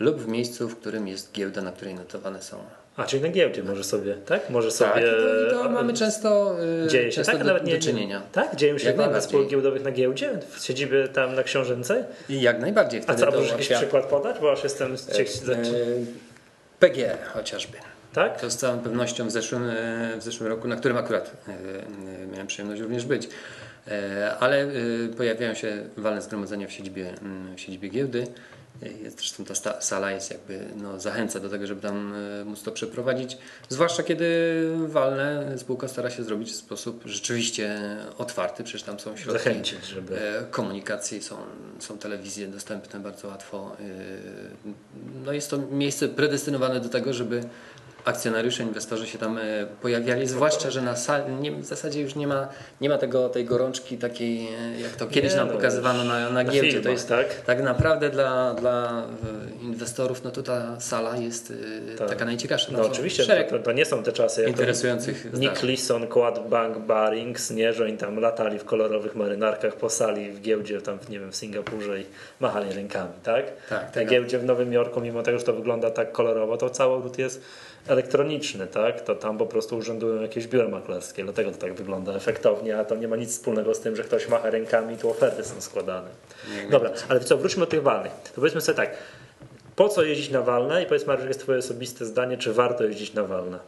Lub 0.00 0.20
w 0.20 0.28
miejscu, 0.28 0.68
w 0.68 0.76
którym 0.76 1.08
jest 1.08 1.32
giełda, 1.32 1.62
na 1.62 1.72
której 1.72 1.94
notowane 1.94 2.42
są. 2.42 2.56
A, 2.96 3.04
czyli 3.04 3.22
na 3.22 3.28
giełdzie 3.28 3.62
może 3.62 3.84
sobie, 3.84 4.14
tak? 4.14 4.50
Może 4.50 4.70
sobie... 4.70 4.90
Tak, 4.90 5.02
i 5.02 5.50
to, 5.50 5.62
to 5.62 5.70
mamy 5.70 5.92
często, 5.94 6.56
y, 6.84 6.88
Dzieje 6.88 7.12
się, 7.12 7.16
często 7.16 7.32
tak? 7.32 7.40
do, 7.40 7.46
Nawet 7.46 7.64
nie, 7.64 7.74
do 7.74 7.82
czynienia. 7.82 8.22
Tak? 8.32 8.56
Dzieją 8.56 8.78
się 8.78 8.84
najbardziej. 8.94 9.22
spółek 9.22 9.48
giełdowych 9.48 9.84
na 9.84 9.90
giełdzie? 9.90 10.38
W 10.50 10.64
siedzibie 10.64 11.08
tam 11.08 11.34
na 11.34 11.42
Książęcej? 11.42 12.04
I 12.28 12.40
jak 12.40 12.60
najbardziej 12.60 13.00
A 13.00 13.02
wtedy 13.02 13.20
co, 13.20 13.28
a 13.28 13.30
to 13.30 13.36
możesz 13.36 13.52
jakiś 13.52 13.68
ułatwia- 13.70 13.76
przykład 13.76 14.06
podać? 14.06 14.38
Bo 14.40 14.52
aż 14.52 14.64
jestem... 14.64 14.94
E, 14.94 15.56
PG 16.78 17.18
chociażby. 17.34 17.76
Tak? 18.12 18.40
To 18.40 18.50
z 18.50 18.56
całą 18.56 18.78
pewnością 18.78 19.26
w 19.26 19.30
zeszłym, 19.30 19.68
e, 19.68 20.16
w 20.18 20.22
zeszłym 20.22 20.48
roku, 20.48 20.68
na 20.68 20.76
którym 20.76 20.96
akurat 20.96 21.30
e, 21.48 21.52
e, 21.52 22.26
miałem 22.26 22.46
przyjemność 22.46 22.80
również 22.82 23.04
być. 23.04 23.28
E, 23.88 24.36
Ale 24.40 24.62
e, 24.62 24.68
pojawiają 25.16 25.54
się 25.54 25.82
walne 25.96 26.22
zgromadzenia 26.22 26.66
w 26.66 26.72
siedzibie, 26.72 27.08
mm, 27.22 27.56
w 27.56 27.60
siedzibie 27.60 27.88
giełdy. 27.88 28.26
Zresztą 29.16 29.44
ta 29.44 29.80
sala 29.80 30.10
jest 30.12 30.30
jakby, 30.30 30.66
no, 30.76 31.00
zachęca 31.00 31.40
do 31.40 31.48
tego, 31.48 31.66
żeby 31.66 31.80
tam 31.80 32.14
e, 32.40 32.44
móc 32.44 32.62
to 32.62 32.72
przeprowadzić. 32.72 33.38
Zwłaszcza 33.68 34.02
kiedy 34.02 34.26
walne 34.86 35.58
spółka 35.58 35.88
stara 35.88 36.10
się 36.10 36.22
zrobić 36.24 36.50
w 36.52 36.56
sposób 36.56 37.02
rzeczywiście 37.04 37.80
otwarty, 38.18 38.64
przecież 38.64 38.82
tam 38.82 39.00
są 39.00 39.16
środki 39.16 39.44
Zachęcić, 39.44 39.86
żeby... 39.86 40.38
e, 40.38 40.42
komunikacji, 40.50 41.22
są, 41.22 41.36
są 41.78 41.98
telewizje 41.98 42.46
dostępne 42.48 43.00
bardzo 43.00 43.28
łatwo. 43.28 43.76
e, 43.80 44.70
No 45.24 45.32
jest 45.32 45.50
to 45.50 45.58
miejsce 45.58 46.08
predestynowane 46.08 46.80
do 46.80 46.88
tego, 46.88 47.12
żeby 47.12 47.44
akcjonariusze, 48.04 48.62
inwestorzy 48.62 49.06
się 49.06 49.18
tam 49.18 49.38
e, 49.38 49.42
pojawiali, 49.82 50.26
zwłaszcza, 50.26 50.70
że 50.70 50.82
na 50.82 50.96
sali 50.96 51.34
nie, 51.34 51.52
w 51.52 51.64
zasadzie 51.64 52.00
już 52.00 52.14
nie 52.14 52.26
ma, 52.26 52.48
nie 52.80 52.88
ma 52.88 52.98
tego, 52.98 53.28
tej 53.28 53.44
gorączki 53.44 53.98
takiej, 53.98 54.48
e, 54.48 54.80
jak 54.80 54.90
to 54.90 55.06
kiedyś 55.06 55.30
Nie, 55.32 55.36
nam 55.38 55.48
no, 55.48 55.54
pokazywano 55.54 56.04
na, 56.04 56.30
na 56.30 56.44
giełdzie. 56.44 56.80
To 56.80 56.88
jest 56.90 57.08
tak? 57.08 57.34
tak 57.34 57.62
naprawdę 57.62 58.10
dla, 58.10 58.54
dla 58.54 59.02
e, 59.60 59.64
inwestorów, 59.64 60.24
no 60.24 60.30
to 60.30 60.42
ta 60.42 60.80
sala 60.80 61.16
jest 61.16 61.52
Tak. 61.98 62.08
taka 62.08 62.24
najciekawsza. 62.24 62.72
No 62.72 62.84
są 62.84 62.90
oczywiście, 62.90 63.44
to, 63.50 63.58
to 63.58 63.72
nie 63.72 63.84
są 63.84 64.02
te 64.02 64.12
czasy, 64.12 64.40
jak 64.40 64.50
interesujących 64.50 65.32
Nick. 65.32 65.62
Leeson, 65.62 66.06
Quad 66.06 66.48
Bank 66.48 66.78
Barings, 66.78 67.50
nie, 67.50 67.72
że 67.72 67.84
oni 67.84 67.96
tam 67.96 68.20
latali 68.20 68.58
w 68.58 68.64
kolorowych 68.64 69.14
marynarkach 69.16 69.76
po 69.76 69.90
sali 69.90 70.32
w 70.32 70.40
giełdzie 70.40 70.80
tam, 70.80 70.98
nie 71.08 71.20
wiem, 71.20 71.32
w 71.32 71.36
Singapurze 71.36 72.00
i 72.00 72.04
machali 72.40 72.72
rękami, 72.72 73.12
tak? 73.22 73.44
Tak, 73.68 73.82
Na 73.82 73.90
tego- 73.90 74.10
giełdzie 74.10 74.38
w 74.38 74.44
Nowym 74.44 74.72
Jorku, 74.72 75.00
mimo 75.00 75.22
tego, 75.22 75.38
że 75.38 75.44
to 75.44 75.52
wygląda 75.52 75.90
tak 75.90 76.12
kolorowo, 76.12 76.56
to 76.56 76.70
cały 76.70 76.94
obrót 76.94 77.18
jest 77.18 77.42
elektroniczny, 77.90 78.66
tak? 78.66 79.00
To 79.00 79.14
tam 79.14 79.38
po 79.38 79.46
prostu 79.46 79.76
urzędują 79.76 80.22
jakieś 80.22 80.46
biura 80.46 80.68
maklerskie, 80.68 81.24
dlatego 81.24 81.50
to 81.50 81.56
tak 81.56 81.74
wygląda 81.74 82.14
efektownie, 82.14 82.78
a 82.78 82.84
to 82.84 82.96
nie 82.96 83.08
ma 83.08 83.16
nic 83.16 83.30
wspólnego 83.30 83.74
z 83.74 83.80
tym, 83.80 83.96
że 83.96 84.04
ktoś 84.04 84.28
macha 84.28 84.50
rękami 84.50 84.94
i 84.94 84.98
tu 84.98 85.10
oferty 85.10 85.44
są 85.44 85.60
składane. 85.60 86.08
Dobra, 86.70 86.90
ale 87.08 87.20
co, 87.20 87.38
wróćmy 87.38 87.60
do 87.60 87.66
tych 87.66 87.82
walnych. 87.82 88.12
To 88.12 88.30
powiedzmy 88.34 88.60
sobie 88.60 88.76
tak, 88.76 88.96
po 89.76 89.88
co 89.88 90.02
jeździć 90.02 90.30
na 90.30 90.42
walne 90.42 90.82
i 90.82 90.86
powiedz 90.86 91.06
Mariusz, 91.06 91.28
jest 91.28 91.40
twoje 91.40 91.58
osobiste 91.58 92.04
zdanie, 92.04 92.38
czy 92.38 92.52
warto 92.52 92.84
jeździć 92.84 93.14
na 93.14 93.24
walne? 93.24 93.58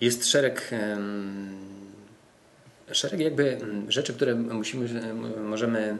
Jest 0.00 0.26
szereg, 0.26 0.70
szereg 2.92 3.20
jakby 3.20 3.56
mm, 3.56 3.90
rzeczy, 3.90 4.14
które 4.14 4.34
musimy, 4.34 5.14
możemy 5.42 5.98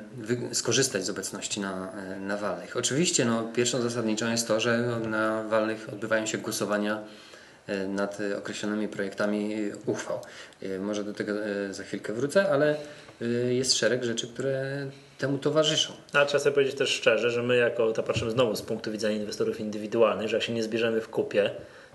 skorzystać 0.52 1.04
z 1.04 1.10
obecności 1.10 1.60
na, 1.60 1.92
e, 1.92 2.20
na 2.20 2.36
walnych. 2.36 2.76
Oczywiście 2.76 3.24
no, 3.24 3.44
pierwszą 3.54 3.80
zasadniczą 3.80 4.30
jest 4.30 4.48
to, 4.48 4.60
że 4.60 5.00
na 5.08 5.42
walnych 5.42 5.88
odbywają 5.92 6.26
się 6.26 6.38
głosowania 6.38 7.02
e, 7.66 7.86
nad 7.86 8.18
określonymi 8.38 8.88
projektami 8.88 9.56
uchwał. 9.86 10.20
E, 10.62 10.78
Może 10.78 11.04
do 11.04 11.12
tego 11.12 11.32
za 11.70 11.82
chwilkę 11.82 12.12
wrócę, 12.12 12.50
ale 12.50 12.76
jest 13.50 13.74
szereg 13.74 14.04
rzeczy, 14.04 14.28
które 14.28 14.86
temu 15.18 15.38
towarzyszą. 15.38 15.92
No, 16.14 16.20
ale 16.20 16.28
trzeba 16.28 16.44
sobie 16.44 16.54
powiedzieć 16.54 16.74
też 16.74 16.90
szczerze, 16.90 17.30
że 17.30 17.42
my 17.42 17.56
jako, 17.56 17.92
to 17.92 18.02
patrzymy 18.02 18.30
znowu 18.30 18.56
z 18.56 18.62
punktu 18.62 18.92
widzenia 18.92 19.16
inwestorów 19.16 19.60
indywidualnych, 19.60 20.28
że 20.28 20.36
jak 20.36 20.44
się 20.44 20.52
nie 20.52 20.62
zbierzemy 20.62 21.00
w 21.00 21.08
kupie, 21.08 21.50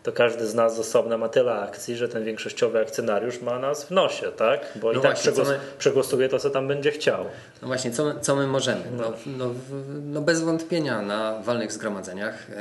to 0.06 0.12
każdy 0.12 0.48
z 0.48 0.54
nas 0.56 0.76
z 0.76 0.80
osobna 0.80 1.18
ma 1.18 1.30
tyle 1.30 1.54
akcji, 1.54 1.96
że 1.96 2.10
ten 2.10 2.24
większościowy 2.24 2.80
akcjonariusz 2.80 3.42
ma 3.42 3.60
nas 3.60 3.84
w 3.86 3.92
nosie, 3.92 4.32
tak? 4.32 4.60
Bo 4.76 4.94
No 4.94 5.00
i 5.00 5.04
tak 5.04 5.16
przegłos- 5.18 5.48
my- 5.48 5.60
przegłosuje 5.80 6.30
to, 6.30 6.40
co 6.40 6.50
tam 6.50 6.68
będzie 6.68 6.92
chciał. 6.92 7.26
No 7.62 7.68
właśnie, 7.68 7.92
co 7.92 8.06
my, 8.06 8.16
co 8.22 8.36
my 8.36 8.48
możemy? 8.48 8.82
No, 8.98 9.14
no, 9.26 9.50
w- 9.50 10.02
no 10.06 10.22
bez 10.22 10.42
wątpienia 10.42 11.02
na 11.02 11.40
walnych 11.44 11.72
zgromadzeniach 11.72 12.48
e, 12.50 12.56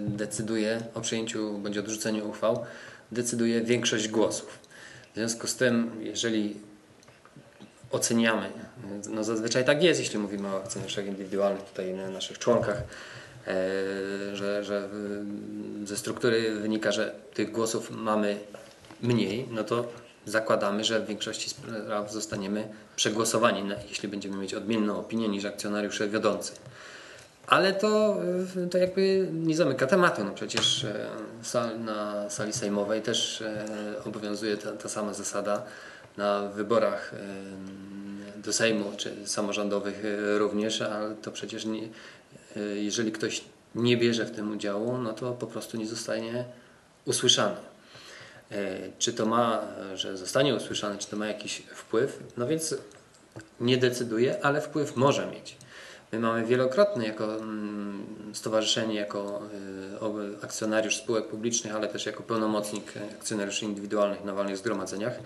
decyduje 0.00 0.80
o 0.94 1.00
przyjęciu 1.00 1.58
bądź 1.58 1.78
odrzuceniu 1.78 2.28
uchwał, 2.28 2.64
decyduje 3.12 3.60
większość 3.60 4.08
głosów. 4.08 4.58
W 5.12 5.16
związku 5.16 5.46
z 5.46 5.56
tym, 5.56 5.90
jeżeli 6.00 6.56
oceniamy, 7.90 8.50
no 9.10 9.24
zazwyczaj 9.24 9.64
tak 9.64 9.82
jest, 9.82 10.00
jeśli 10.00 10.18
mówimy 10.18 10.48
o 10.48 10.56
akcjonariuszach 10.56 11.06
indywidualnych, 11.06 11.62
tutaj 11.64 11.94
na 11.94 12.10
naszych 12.10 12.38
członkach, 12.38 12.82
że, 14.32 14.64
że 14.64 14.88
y, 15.82 15.86
ze 15.86 15.96
struktury 15.96 16.54
wynika, 16.54 16.92
że 16.92 17.14
tych 17.34 17.52
głosów 17.52 17.90
mamy 17.90 18.38
mniej, 19.02 19.48
no 19.50 19.64
to 19.64 19.92
zakładamy, 20.26 20.84
że 20.84 21.00
w 21.00 21.06
większości 21.06 21.50
spraw 21.50 22.12
zostaniemy 22.12 22.68
przegłosowani, 22.96 23.62
jeśli 23.88 24.08
będziemy 24.08 24.36
mieć 24.36 24.54
odmienną 24.54 24.98
opinię 24.98 25.28
niż 25.28 25.44
akcjonariusze 25.44 26.08
wiodący. 26.08 26.52
Ale 27.46 27.72
to, 27.72 28.20
y, 28.64 28.66
to 28.66 28.78
jakby 28.78 29.28
nie 29.32 29.56
zamyka 29.56 29.86
tematu. 29.86 30.24
No 30.24 30.30
przecież 30.30 30.84
e, 30.84 31.78
na 31.78 32.30
sali 32.30 32.52
sejmowej 32.52 33.02
też 33.02 33.40
e, 33.40 33.64
obowiązuje 34.04 34.56
ta, 34.56 34.72
ta 34.72 34.88
sama 34.88 35.14
zasada. 35.14 35.62
Na 36.16 36.48
wyborach 36.48 37.14
e, 37.14 37.16
do 38.46 38.52
Sejmu 38.52 38.92
czy 38.96 39.12
samorządowych 39.24 40.04
e, 40.04 40.38
również, 40.38 40.82
ale 40.82 41.14
to 41.14 41.30
przecież 41.30 41.64
nie, 41.64 41.82
e, 41.82 41.88
jeżeli 42.74 43.12
ktoś 43.12 43.44
nie 43.74 43.96
bierze 43.96 44.24
w 44.26 44.30
tym 44.30 44.52
udziału, 44.56 44.98
no 44.98 45.12
to 45.12 45.32
po 45.32 45.46
prostu 45.46 45.76
nie 45.76 45.86
zostanie 45.86 46.44
usłyszany. 47.04 47.56
E, 48.50 48.78
Czy 48.98 49.12
to 49.12 49.26
ma, 49.26 49.62
e, 49.92 49.96
że 49.96 50.16
zostanie 50.16 50.54
usłyszany, 50.54 50.98
czy 50.98 51.06
to 51.08 51.16
ma 51.16 51.26
jakiś 51.26 51.62
wpływ? 51.74 52.22
No 52.36 52.46
więc 52.46 52.74
nie 53.60 53.76
decyduje, 53.76 54.44
ale 54.44 54.60
wpływ 54.60 54.96
może 54.96 55.26
mieć. 55.26 55.56
My 56.12 56.18
mamy 56.18 56.44
wielokrotnie 56.46 57.06
jako 57.06 57.34
mm, 57.36 58.06
stowarzyszenie, 58.32 58.94
jako 58.94 59.42
oby- 60.00 60.36
akcjonariusz 60.42 60.96
spółek 60.96 61.26
publicznych, 61.28 61.74
ale 61.74 61.88
też 61.88 62.06
jako 62.06 62.22
pełnomocnik 62.22 62.92
akcjonariuszy 63.20 63.64
indywidualnych 63.64 64.24
na 64.24 64.34
walnych 64.34 64.56
zgromadzeniach, 64.56 65.18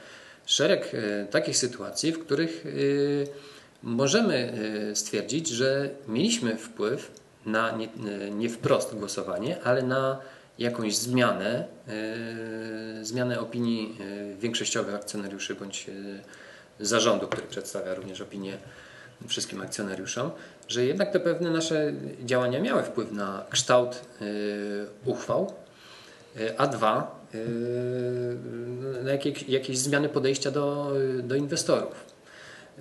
szereg 0.47 0.93
takich 1.31 1.57
sytuacji, 1.57 2.13
w 2.13 2.19
których 2.19 2.65
możemy 3.83 4.53
y, 4.91 4.97
stwierdzić, 4.97 5.49
że 5.49 5.91
mieliśmy 6.09 6.57
wpływ 6.57 7.11
na 7.47 7.71
nie, 7.71 7.87
y, 7.87 8.31
nie 8.31 8.49
wprost 8.49 8.95
głosowanie, 8.95 9.63
ale 9.65 9.83
na 9.83 10.19
jakąś 10.59 10.97
zmianę, 10.97 11.65
y, 13.01 13.05
zmianę 13.05 13.41
opinii 13.41 13.99
większościowych 14.41 14.95
akcjonariuszy 14.95 15.55
bądź 15.55 15.87
zarządu, 16.81 17.27
który 17.27 17.47
przedstawia 17.47 17.95
również 17.95 18.21
opinię 18.21 18.57
wszystkim 19.29 19.61
akcjonariuszom, 19.61 20.31
że 20.69 20.85
jednak 20.85 21.13
te 21.13 21.21
pewne 21.21 21.51
nasze 21.51 21.93
działania 22.25 22.61
miały 22.61 22.83
wpływ 22.83 23.13
na 23.13 23.45
kształt 23.51 24.01
uchwał, 25.05 25.53
a 26.59 26.67
dwa 26.67 27.21
na 29.05 29.11
jakieś, 29.11 29.43
jakieś 29.43 29.79
zmiany 29.79 30.09
podejścia 30.09 30.51
do, 30.51 30.93
do 31.23 31.35
inwestorów. 31.35 32.10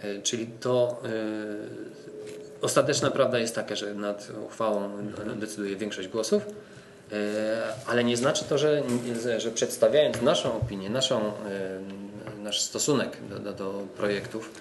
Y, 0.03 0.21
Czyli 0.23 0.47
to 0.47 1.01
y, 1.05 2.61
ostateczna 2.61 3.11
prawda 3.11 3.39
jest 3.39 3.55
taka, 3.55 3.75
że 3.75 3.93
nad 3.93 4.31
uchwałą 4.45 4.89
decyduje 5.35 5.75
większość 5.75 6.07
głosów, 6.07 6.43
y, 6.43 7.15
ale 7.87 8.03
nie 8.03 8.17
znaczy 8.17 8.45
to, 8.45 8.57
że, 8.57 8.83
że 9.37 9.51
przedstawiając 9.51 10.21
naszą 10.21 10.57
opinię, 10.57 10.89
naszą, 10.89 11.31
nasz 12.37 12.61
stosunek 12.61 13.17
do, 13.29 13.39
do, 13.39 13.53
do 13.53 13.83
projektów, 13.97 14.51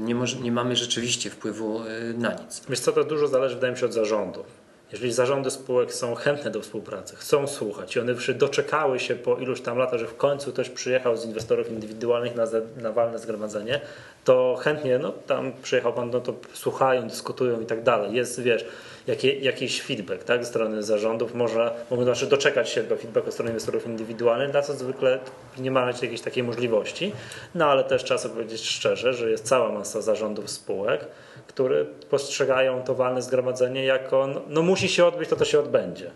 nie, 0.00 0.14
może, 0.14 0.36
nie 0.36 0.52
mamy 0.52 0.76
rzeczywiście 0.76 1.30
wpływu 1.30 1.80
na 2.18 2.32
nic. 2.32 2.62
Wiesz 2.68 2.80
co, 2.80 2.92
to 2.92 3.04
dużo 3.04 3.28
zależy 3.28 3.54
wydaje 3.54 3.72
mi 3.72 3.78
się 3.78 3.86
od 3.86 3.92
zarządu. 3.92 4.44
Jeżeli 4.92 5.12
zarządy 5.12 5.50
spółek 5.50 5.94
są 5.94 6.14
chętne 6.14 6.50
do 6.50 6.60
współpracy, 6.60 7.16
chcą 7.16 7.46
słuchać 7.46 7.96
i 7.96 8.00
one 8.00 8.12
już 8.12 8.34
doczekały 8.34 9.00
się 9.00 9.14
po 9.14 9.36
iluś 9.36 9.60
tam 9.60 9.78
latach, 9.78 10.00
że 10.00 10.06
w 10.06 10.16
końcu 10.16 10.52
ktoś 10.52 10.70
przyjechał 10.70 11.16
z 11.16 11.24
inwestorów 11.24 11.70
indywidualnych 11.70 12.34
na, 12.34 12.44
na 12.76 12.92
walne 12.92 13.18
zgromadzenie, 13.18 13.80
to 14.24 14.58
chętnie, 14.60 14.98
no 14.98 15.12
tam 15.26 15.52
przyjechał 15.62 15.92
pan, 15.92 16.10
no 16.10 16.20
to 16.20 16.34
słuchają, 16.52 17.08
dyskutują 17.08 17.60
i 17.60 17.66
tak 17.66 17.82
dalej. 17.82 18.14
Jest, 18.14 18.42
wiesz, 18.42 18.64
jakie, 19.08 19.38
jakiś 19.38 19.82
feedback 19.82 20.24
tak, 20.24 20.44
ze 20.44 20.50
strony 20.50 20.82
zarządów, 20.82 21.34
może, 21.34 21.70
mogą 21.90 22.04
znaczy 22.04 22.26
doczekać 22.26 22.68
się 22.68 22.82
tego 22.82 22.96
feedbacku 22.96 23.30
strony 23.30 23.50
inwestorów 23.50 23.86
indywidualnych, 23.86 24.54
na 24.54 24.62
co 24.62 24.74
zwykle 24.74 25.18
nie 25.58 25.70
ma 25.70 25.86
jakiejś 25.86 26.20
takiej 26.20 26.42
możliwości. 26.42 27.12
No 27.54 27.66
ale 27.66 27.84
też 27.84 28.04
trzeba 28.04 28.20
powiedzieć 28.20 28.64
szczerze, 28.66 29.14
że 29.14 29.30
jest 29.30 29.44
cała 29.44 29.72
masa 29.72 30.00
zarządów 30.00 30.50
spółek, 30.50 31.06
które 31.46 31.84
postrzegają 31.84 32.82
to 32.82 32.94
walne 32.94 33.22
zgromadzenie 33.22 33.84
jako, 33.84 34.26
no, 34.26 34.42
no 34.48 34.62
musi 34.62 34.88
się 34.88 35.06
odbyć, 35.06 35.28
to 35.28 35.36
to 35.36 35.44
się 35.44 35.58
odbędzie. 35.58 36.10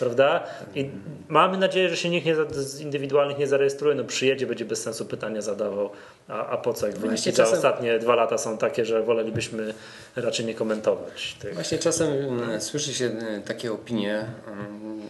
Prawda? 0.00 0.46
I 0.74 0.90
mamy 1.28 1.58
nadzieję, 1.58 1.88
że 1.88 1.96
się 1.96 2.10
nikt 2.10 2.26
nie, 2.26 2.34
z 2.50 2.80
indywidualnych 2.80 3.38
nie 3.38 3.46
zarejestruje, 3.46 3.94
no 3.94 4.04
przyjedzie, 4.04 4.46
będzie 4.46 4.64
bez 4.64 4.82
sensu 4.82 5.04
pytania 5.06 5.42
zadawał, 5.42 5.90
a, 6.28 6.46
a 6.46 6.56
po 6.56 6.74
co, 6.74 6.86
jak 6.86 6.98
wyniki 6.98 7.32
czasem... 7.32 7.54
ostatnie 7.54 7.98
dwa 7.98 8.14
lata 8.14 8.38
są 8.38 8.58
takie, 8.58 8.84
że 8.84 9.02
wolelibyśmy 9.02 9.74
raczej 10.16 10.46
nie 10.46 10.54
komentować. 10.54 11.36
Tych. 11.40 11.54
Właśnie 11.54 11.78
czasem 11.78 12.12
mm, 12.12 12.60
słyszy 12.60 12.94
się 12.94 13.04
y, 13.04 13.42
takie 13.46 13.72
opinie, 13.72 14.24
mm, 14.46 15.00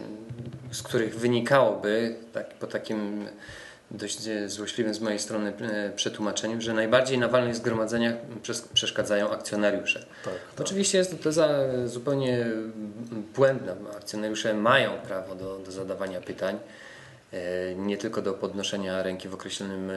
z 0.71 0.83
których 0.83 1.19
wynikałoby 1.19 2.15
tak, 2.33 2.53
po 2.53 2.67
takim 2.67 3.27
dość 3.91 4.19
złośliwym 4.47 4.93
z 4.93 4.99
mojej 4.99 5.19
strony 5.19 5.53
e, 5.61 5.91
przetłumaczeniu, 5.95 6.61
że 6.61 6.73
najbardziej 6.73 7.17
na 7.17 7.27
walnych 7.27 7.55
zgromadzeniach 7.55 8.15
przeszkadzają 8.73 9.29
akcjonariusze. 9.29 9.99
Tak, 9.99 10.33
tak. 10.33 10.61
Oczywiście 10.61 10.97
jest 10.97 11.11
to 11.11 11.17
teza 11.17 11.49
zupełnie 11.85 12.45
błędna. 13.35 13.75
Akcjonariusze 13.97 14.53
mają 14.53 14.91
prawo 14.91 15.35
do, 15.35 15.57
do 15.57 15.71
zadawania 15.71 16.21
pytań, 16.21 16.59
e, 17.33 17.75
nie 17.75 17.97
tylko 17.97 18.21
do 18.21 18.33
podnoszenia 18.33 19.03
ręki 19.03 19.29
w 19.29 19.33
określonym 19.33 19.91
e, 19.91 19.93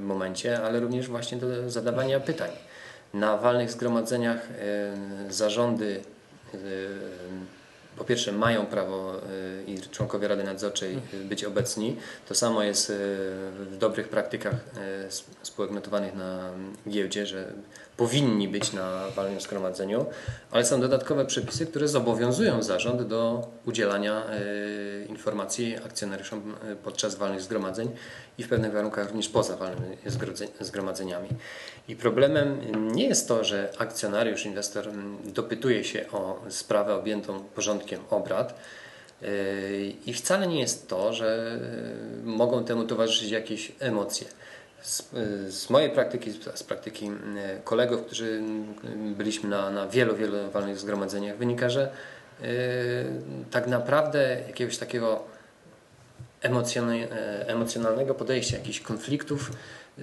momencie, 0.00 0.62
ale 0.62 0.80
również 0.80 1.08
właśnie 1.08 1.38
do 1.38 1.70
zadawania 1.70 2.20
pytań. 2.20 2.50
Na 3.14 3.36
walnych 3.36 3.70
zgromadzeniach 3.70 4.48
zarządy 5.30 6.00
po 7.98 8.04
pierwsze 8.04 8.32
mają 8.32 8.66
prawo 8.66 9.16
y, 9.16 9.64
i 9.66 9.80
członkowie 9.80 10.28
Rady 10.28 10.44
Nadzorczej 10.44 10.94
mhm. 10.94 11.28
być 11.28 11.44
obecni. 11.44 11.96
To 12.28 12.34
samo 12.34 12.62
jest 12.62 12.90
y, 12.90 12.94
w 13.70 13.76
dobrych 13.78 14.08
praktykach 14.08 14.54
y, 14.54 14.58
spółek 15.42 15.70
notowanych 15.70 16.14
na 16.14 16.50
giełdzie, 16.88 17.26
że 17.26 17.52
powinni 17.98 18.48
być 18.48 18.72
na 18.72 19.10
walnym 19.16 19.40
zgromadzeniu, 19.40 20.06
ale 20.50 20.64
są 20.64 20.80
dodatkowe 20.80 21.24
przepisy, 21.24 21.66
które 21.66 21.88
zobowiązują 21.88 22.62
zarząd 22.62 23.02
do 23.02 23.48
udzielania 23.66 24.22
informacji 25.08 25.76
akcjonariuszom 25.76 26.54
podczas 26.84 27.14
walnych 27.14 27.40
zgromadzeń 27.40 27.90
i 28.38 28.42
w 28.42 28.48
pewnych 28.48 28.72
warunkach 28.72 29.08
również 29.08 29.28
poza 29.28 29.56
walnymi 29.56 29.96
zgromadzeniami. 30.60 31.28
I 31.88 31.96
problemem 31.96 32.60
nie 32.94 33.06
jest 33.06 33.28
to, 33.28 33.44
że 33.44 33.72
akcjonariusz, 33.78 34.46
inwestor 34.46 34.88
dopytuje 35.24 35.84
się 35.84 36.10
o 36.12 36.40
sprawę 36.48 36.94
objętą 36.94 37.44
porządkiem 37.54 38.00
obrad. 38.10 38.60
Yy, 39.22 39.28
I 40.06 40.14
wcale 40.14 40.46
nie 40.46 40.60
jest 40.60 40.88
to, 40.88 41.12
że 41.12 41.58
mogą 42.24 42.64
temu 42.64 42.84
towarzyszyć 42.84 43.30
jakieś 43.30 43.72
emocje. 43.78 44.26
Z, 44.82 45.10
z, 45.48 45.70
mojej 45.70 45.90
praktyki, 45.90 46.32
z 46.54 46.62
praktyki 46.62 47.06
yy, 47.06 47.12
kolegów, 47.64 48.06
którzy 48.06 48.42
byliśmy 49.16 49.48
na, 49.48 49.70
na 49.70 49.88
wielu, 49.88 50.16
wielu 50.16 50.50
walnych 50.50 50.78
zgromadzeniach, 50.78 51.36
wynika, 51.36 51.70
że 51.70 51.92
yy, 52.40 52.48
tak 53.50 53.66
naprawdę 53.66 54.40
jakiegoś 54.46 54.78
takiego 54.78 55.24
emocjonalnego 57.46 58.14
podejścia, 58.14 58.56
jakichś 58.56 58.80
konfliktów 58.80 59.50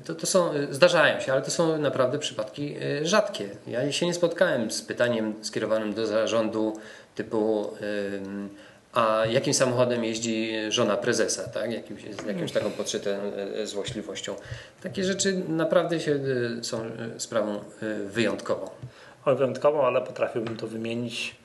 to, 0.05 0.15
to 0.15 0.27
są, 0.27 0.51
zdarzają 0.71 1.19
się, 1.19 1.33
ale 1.33 1.41
to 1.41 1.51
są 1.51 1.77
naprawdę 1.77 2.19
przypadki 2.19 2.75
e, 2.81 3.05
rzadkie. 3.05 3.49
Ja 3.67 3.91
się 3.91 4.05
nie 4.05 4.13
spotkałem 4.13 4.71
z 4.71 4.81
pytaniem 4.81 5.33
skierowanym 5.41 5.93
do 5.93 6.07
zarządu 6.07 6.79
typu 7.15 7.71
a 8.95 9.25
jakim 9.25 9.53
samochodem 9.53 10.03
jeździ 10.03 10.51
żona 10.69 10.97
prezesa, 10.97 11.49
tak? 11.49 11.71
Jakimś, 11.71 12.01
z 12.01 12.25
jakimś 12.25 12.51
taką 12.51 12.71
podszytą 12.71 13.09
e, 13.09 13.67
złośliwością. 13.67 14.35
Takie 14.83 15.03
rzeczy 15.03 15.41
naprawdę 15.47 15.99
się, 15.99 16.19
e, 16.59 16.63
są 16.63 16.85
sprawą 17.17 17.59
wyjątkową. 18.05 18.69
O, 19.25 19.35
wyjątkową, 19.35 19.85
ale 19.85 20.01
potrafiłbym 20.01 20.57
to 20.57 20.67
wymienić 20.67 21.35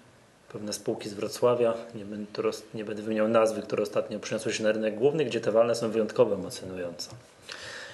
pewne 0.53 0.73
spółki 0.73 1.09
z 1.09 1.15
Wrocławia, 1.15 1.75
nie 1.95 2.05
będę, 2.05 2.43
nie 2.75 2.85
będę 2.85 3.03
wymieniał 3.03 3.29
nazwy, 3.29 3.63
które 3.63 3.83
ostatnio 3.83 4.21
przyniosły 4.21 4.53
się 4.53 4.65
na 4.65 4.73
rynek 4.73 4.95
główny, 4.95 5.25
gdzie 5.25 5.41
te 5.41 5.53
walne 5.53 5.75
są 5.75 5.91
wyjątkowo 5.91 6.35
emocjonujące. 6.35 7.11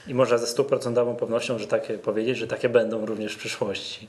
I 0.06 0.14
można 0.14 0.38
ze 0.38 0.46
stuprocentową 0.46 1.16
pewnością, 1.16 1.58
że 1.58 1.66
takie 1.66 1.98
powiedzieć, 1.98 2.38
że 2.38 2.46
takie 2.46 2.68
będą 2.68 3.06
również 3.06 3.34
w 3.34 3.38
przyszłości. 3.38 4.08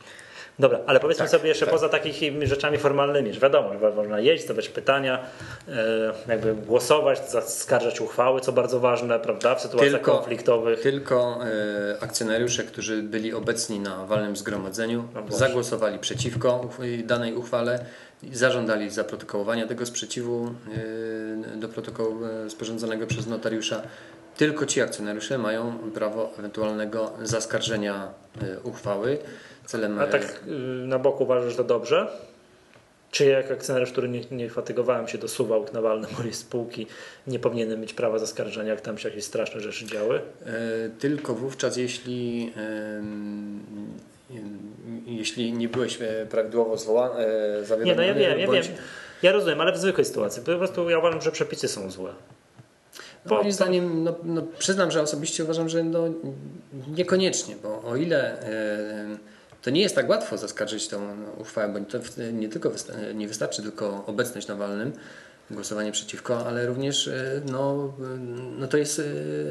Dobra, 0.60 0.80
ale 0.88 1.00
powiedzmy 1.00 1.26
tak, 1.26 1.32
sobie 1.32 1.50
jeszcze 1.50 1.66
tak. 1.66 1.74
poza 1.74 1.90
takimi 1.90 2.48
rzeczami 2.48 2.78
formalnymi, 2.78 3.34
że 3.34 3.40
wiadomo, 3.40 3.70
można 3.96 4.20
jeść, 4.20 4.44
zadawać 4.44 4.70
pytania, 4.70 5.26
e, 5.68 6.14
jakby 6.28 6.56
głosować, 6.56 7.30
zaskarżać 7.30 8.02
uchwały, 8.02 8.42
co 8.42 8.52
bardzo 8.52 8.80
ważne, 8.80 9.20
prawda, 9.20 9.56
w 9.56 9.62
sytuacjach 9.62 9.92
tylko, 9.92 10.12
konfliktowych. 10.12 10.82
Tylko 10.82 11.40
e, 11.46 12.04
akcjonariusze, 12.04 12.64
którzy 12.64 13.04
byli 13.04 13.34
obecni 13.34 13.80
na 13.80 14.06
walnym 14.06 14.36
zgromadzeniu, 14.36 15.08
no 15.16 15.38
zagłosowali 15.38 16.00
przeciwko 16.00 16.70
danej 17.04 17.36
uchwale, 17.36 17.86
zażądali 18.32 18.90
zaprotokołowania 18.90 19.68
tego 19.68 19.86
sprzeciwu 19.86 20.54
e, 21.56 21.58
do 21.58 21.70
protokołu 21.70 22.20
sporządzonego 22.50 23.08
przez 23.08 23.28
notariusza 23.28 23.82
tylko 24.38 24.66
ci 24.66 24.82
akcjonariusze 24.82 25.38
mają 25.38 25.78
prawo 25.94 26.32
ewentualnego 26.40 27.14
zaskarżenia 27.24 28.08
uchwały. 28.64 29.18
Celem... 29.68 30.00
A 30.00 30.08
tak 30.08 30.44
y, 30.48 30.52
na 30.88 31.00
boku 31.00 31.24
uważasz, 31.24 31.52
że 31.52 31.58
to 31.58 31.64
dobrze? 31.64 32.08
Czy 33.12 33.26
jak 33.26 33.52
akcjonariusz, 33.52 33.92
który 33.92 34.10
nie, 34.10 34.22
nie 34.32 34.50
fatygowałem 34.50 35.08
się 35.08 35.18
dosuwał 35.18 35.66
na 35.74 35.82
walne 35.82 36.08
mojej 36.18 36.34
spółki, 36.34 36.88
nie 37.28 37.40
powinienem 37.40 37.82
mieć 37.82 37.94
prawa 37.94 38.20
zaskarżenia, 38.20 38.72
jak 38.72 38.82
tam 38.82 38.98
się 38.98 39.10
jakieś 39.10 39.24
straszne 39.24 39.62
rzeczy 39.62 39.86
działy? 39.86 40.22
E, 40.46 40.52
tylko 41.00 41.34
wówczas, 41.34 41.78
jeśli, 41.78 42.54
jeśli 45.06 45.54
nie 45.54 45.70
byłeś 45.70 46.02
e, 46.02 46.26
prawidłowo 46.30 46.78
zwołany, 46.78 47.26
e, 47.26 47.84
Nie, 47.84 47.96
no 47.96 48.02
ja 48.02 48.14
wiem, 48.14 48.40
ja 48.40 48.52
wiem. 48.52 48.64
Ja 49.24 49.32
rozumiem, 49.32 49.62
ale 49.62 49.72
w 49.72 49.78
zwykłej 49.78 50.06
sytuacji. 50.06 50.44
Po 50.44 50.56
prostu 50.56 50.90
ja 50.90 51.00
uważam, 51.00 51.22
że 51.22 51.32
przepisy 51.32 51.68
są 51.68 51.92
złe. 51.92 52.12
Bo... 53.26 53.36
Moim 53.36 53.52
zdaniem, 53.52 54.04
no, 54.04 54.16
no, 54.24 54.42
przyznam, 54.58 54.92
że 54.92 55.02
osobiście 55.02 55.44
uważam, 55.44 55.70
że 55.70 55.84
no, 55.84 56.04
niekoniecznie, 56.98 57.56
bo 57.64 57.82
o 57.84 57.96
ile 57.96 58.38
to 59.62 59.70
nie 59.70 59.82
jest 59.82 59.96
tak 59.96 60.10
łatwo 60.10 60.38
zaskarżyć 60.38 60.88
tą 60.88 61.16
uchwałę, 61.38 61.70
bo 61.70 61.80
to 61.80 62.00
nie 62.34 62.50
tylko 62.50 62.72
nie 63.16 63.28
wystarczy 63.28 63.62
tylko 63.62 64.04
obecność 64.06 64.48
na 64.48 64.56
walnym, 64.56 64.94
głosowanie 65.52 65.92
przeciwko, 65.92 66.46
ale 66.48 66.66
również 66.66 67.08
e, 67.08 67.42
no, 67.46 67.94
no 68.60 68.68
to 68.68 68.78
jest 68.78 69.02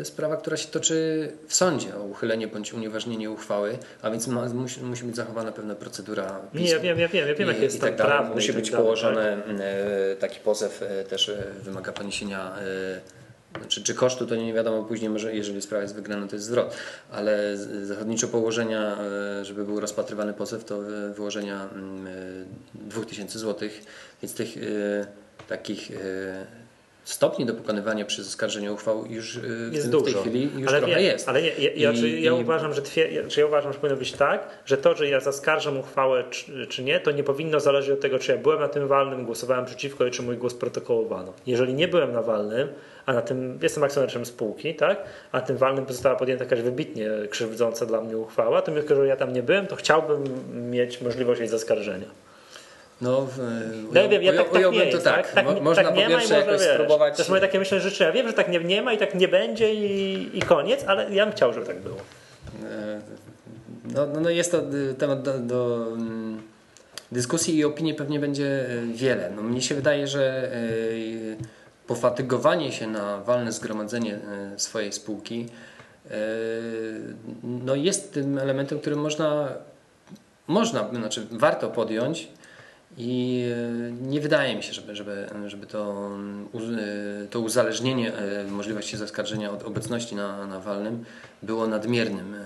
e, 0.01 0.05
sprawa, 0.05 0.37
która 0.37 0.57
się 0.57 0.69
toczy 0.69 1.29
w 1.49 1.55
sądzie 1.55 1.97
o 1.97 2.03
uchylenie 2.03 2.49
bądź 2.49 2.73
unieważnienie 2.73 3.31
uchwały, 3.31 3.79
a 4.03 4.11
więc 4.11 4.27
ma, 4.27 4.49
musi, 4.49 4.81
musi 4.81 5.05
być 5.05 5.17
zachowana 5.17 5.53
pewna 5.53 5.75
procedura. 5.75 6.41
Nie, 6.55 6.71
ja 6.71 6.81
wiem, 6.81 6.99
ja 6.99 7.09
wiem, 7.09 7.29
ja 7.29 7.35
wiem, 7.35 7.49
jak 7.49 7.61
jest 7.61 7.81
tak 7.81 7.97
prawny. 7.97 8.35
Musi 8.35 8.53
być 8.53 8.71
tak 8.71 8.81
położony 8.81 9.43
tak? 9.47 10.19
taki 10.19 10.41
pozew 10.41 10.85
też 11.09 11.31
wymaga 11.63 11.93
poniesienia 11.93 12.55
znaczy, 13.59 13.83
czy 13.83 13.95
kosztu 13.95 14.27
to 14.27 14.37
nie 14.37 14.53
wiadomo, 14.55 14.85
później 14.85 15.11
może, 15.11 15.35
jeżeli 15.35 15.63
sprawa 15.63 15.83
jest 15.83 15.95
wygrana, 15.95 16.27
to 16.27 16.37
jest 16.37 16.47
zwrot, 16.47 16.77
ale 17.11 17.57
zasadniczo 17.83 18.29
położenia, 18.29 18.99
e, 19.41 19.45
żeby 19.45 19.65
był 19.65 19.81
rozpatrywany 19.81 20.35
pozew, 20.35 20.65
to 20.65 20.75
e, 21.09 21.15
wyłożenia 21.15 21.69
2000 22.75 23.23
mm, 23.23 23.37
e, 23.37 23.39
zł, 23.39 23.69
więc 24.23 24.35
tych 24.35 24.49
takich 25.49 25.91
stopni 27.07 27.47
do 27.47 27.55
pokonywania 27.55 28.05
przy 28.05 28.23
zaskarżeniu 28.23 28.75
uchwał 28.75 29.07
już 29.07 29.39
w, 29.39 29.73
jest 29.73 29.91
tym, 29.91 30.01
w 30.01 30.05
tej 30.05 30.15
chwili 30.15 30.51
już 30.59 30.69
ale 30.69 30.79
trochę 30.79 31.03
jest. 31.03 31.29
Ale 31.29 31.43
ja, 31.43 31.53
ja, 31.77 31.93
I, 31.93 32.23
ja, 32.23 32.33
i... 32.33 32.43
uważam, 32.43 32.75
że 32.75 32.83
twie, 32.83 33.29
czy 33.29 33.41
ja 33.41 33.47
uważam, 33.47 33.73
że 33.73 33.79
powinno 33.79 33.99
być 33.99 34.13
tak, 34.13 34.49
że 34.65 34.77
to, 34.77 34.97
że 34.97 35.09
ja 35.09 35.21
zaskarżam 35.21 35.79
uchwałę 35.79 36.25
czy, 36.31 36.67
czy, 36.67 36.85
nie, 36.85 37.01
to 37.01 37.11
nie 37.11 37.25
powinno 37.25 37.61
zależeć 37.61 37.91
od 37.91 38.01
tego, 38.01 38.19
czy 38.19 38.33
ja 38.33 38.39
byłem 38.39 38.61
na 38.61 38.69
tym 38.69 38.89
walnym, 38.89 39.25
głosowałem 39.25 39.65
przeciwko 39.65 40.07
i 40.07 40.11
czy 40.11 40.23
mój 40.23 40.37
głos 40.37 40.55
protokołowano. 40.55 41.33
Jeżeli 41.47 41.75
nie 41.75 41.89
byłem 41.89 42.13
na 42.13 42.23
walnym, 42.23 42.69
a 43.07 43.13
na 43.13 43.23
tym 43.23 43.59
jestem 43.63 43.85
akcjonariuszem 43.85 44.27
spółki, 44.27 44.75
tak? 44.75 45.03
A 45.33 45.39
na 45.41 45.47
tym 45.47 45.57
walnym 45.57 45.85
została 45.89 46.17
podjęta 46.17 46.45
jakaś 46.45 46.61
wybitnie 46.61 47.11
krzywdząca 47.31 47.87
dla 47.87 48.01
mnie 48.01 48.19
uchwała, 48.19 48.63
to 48.63 48.73
mimo, 48.73 48.89
że 48.89 49.07
ja 49.07 49.17
tam 49.17 49.33
nie 49.33 49.43
byłem, 49.43 49.67
to 49.67 49.77
chciałbym 49.77 50.25
mieć 50.71 51.01
możliwość 51.01 51.41
jej 51.41 51.49
zaskarżenia. 51.49 52.26
No, 53.01 53.27
w, 53.27 53.39
no 53.93 54.01
ja 54.01 54.09
wiem, 54.09 54.23
ja 54.23 54.33
tak, 54.33 54.51
tak 54.51 54.73
nie 54.73 54.85
jest, 54.85 54.99
to 54.99 55.05
tak. 55.05 55.33
tak, 55.33 55.45
tak 55.47 55.63
można 55.63 55.83
tak 55.83 55.95
po 55.95 56.01
pierwsze 56.01 56.35
jakoś 56.35 56.61
wiesz, 56.61 56.75
spróbować. 56.75 57.15
To 57.15 57.21
jest 57.21 57.31
moje 57.31 57.43
takie 57.43 57.59
myślenie 57.59 57.83
życzenia. 57.83 58.13
Wiem, 58.13 58.27
że 58.27 58.33
tak 58.33 58.49
nie, 58.49 58.59
nie 58.59 58.83
ma 58.83 58.93
i 58.93 58.99
tak 58.99 59.15
nie 59.15 59.29
będzie 59.29 59.75
i, 59.75 60.39
i 60.39 60.43
koniec, 60.43 60.85
ale 60.87 61.15
ja 61.15 61.27
bym 61.27 61.35
chciał, 61.35 61.53
żeby 61.53 61.67
tak 61.67 61.79
było. 61.79 61.97
E, 62.65 63.01
no, 63.95 64.07
no, 64.07 64.21
no 64.21 64.31
jest 64.31 64.53
to 64.53 64.59
y, 64.59 64.95
temat 64.95 65.23
do, 65.23 65.39
do 65.39 65.87
mm, 65.93 66.43
dyskusji 67.13 67.57
i 67.57 67.65
opinii 67.65 67.95
pewnie 67.95 68.21
będzie 68.21 68.67
y, 68.71 68.87
wiele. 68.95 69.31
No, 69.37 69.43
mnie 69.43 69.63
się 69.63 69.75
wydaje, 69.75 70.07
że 70.07 70.51
pofatygowanie 71.87 72.73
się 72.73 72.87
na 72.87 73.21
walne 73.21 73.53
zgromadzenie 73.53 74.15
e, 74.15 74.59
swojej 74.59 74.93
spółki 74.93 75.47
e, 76.11 76.17
no 77.43 77.75
jest 77.75 78.13
tym 78.13 78.39
elementem, 78.39 78.81
który 78.81 78.97
można, 78.97 79.49
można, 80.47 80.89
znaczy 80.89 81.27
warto 81.31 81.71
podjąć 81.71 82.29
I 82.99 83.45
e, 83.53 83.93
nie 83.93 84.21
wydaje 84.21 84.57
mi 84.57 84.63
się, 84.63 84.73
żeby, 84.73 84.97
żeby, 84.97 85.27
żeby 85.47 85.67
to, 85.67 86.11
e, 86.55 87.27
to 87.31 87.41
uzależnienie 87.41 88.13
e, 88.15 88.45
możliwości 88.45 88.97
zaskarżenia 88.97 89.51
od 89.51 89.63
obecności 89.63 90.15
na, 90.15 90.47
na 90.47 90.61
walnym 90.61 91.05
było 91.43 91.67
nadmiernym 91.67 92.37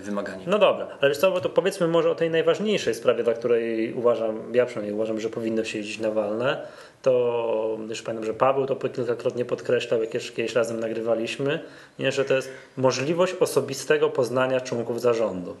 wymaganiem. 0.00 0.50
No 0.50 0.58
dobra, 0.58 0.88
ale 1.00 1.08
wiesz 1.08 1.18
co, 1.18 1.40
to 1.40 1.48
powiedzmy 1.48 1.88
może 1.88 2.10
o 2.10 2.14
tej 2.14 2.30
najważniejszej 2.30 2.94
sprawie, 2.94 3.24
dla 3.24 3.34
której 3.34 3.94
uważam, 3.94 4.54
ja 4.54 4.66
przynajmniej 4.66 4.94
uważam, 4.94 5.20
że 5.20 5.28
powinno 5.28 5.64
się 5.64 5.78
jeździć 5.78 5.98
na 5.98 6.10
walne. 6.10 6.66
To 7.02 7.78
już 7.88 8.02
pamiętam, 8.02 8.26
że 8.26 8.34
Paweł 8.34 8.66
to 8.66 8.76
kilkakrotnie 8.76 9.44
podkreślał, 9.44 10.02
jak 10.02 10.14
jeszcze 10.14 10.32
kiedyś 10.32 10.54
razem 10.54 10.80
nagrywaliśmy, 10.80 11.60
nie, 11.98 12.12
że 12.12 12.24
to 12.24 12.34
jest 12.34 12.50
możliwość 12.76 13.34
osobistego 13.34 14.10
poznania 14.10 14.60
członków 14.60 15.00
zarządu. 15.00 15.56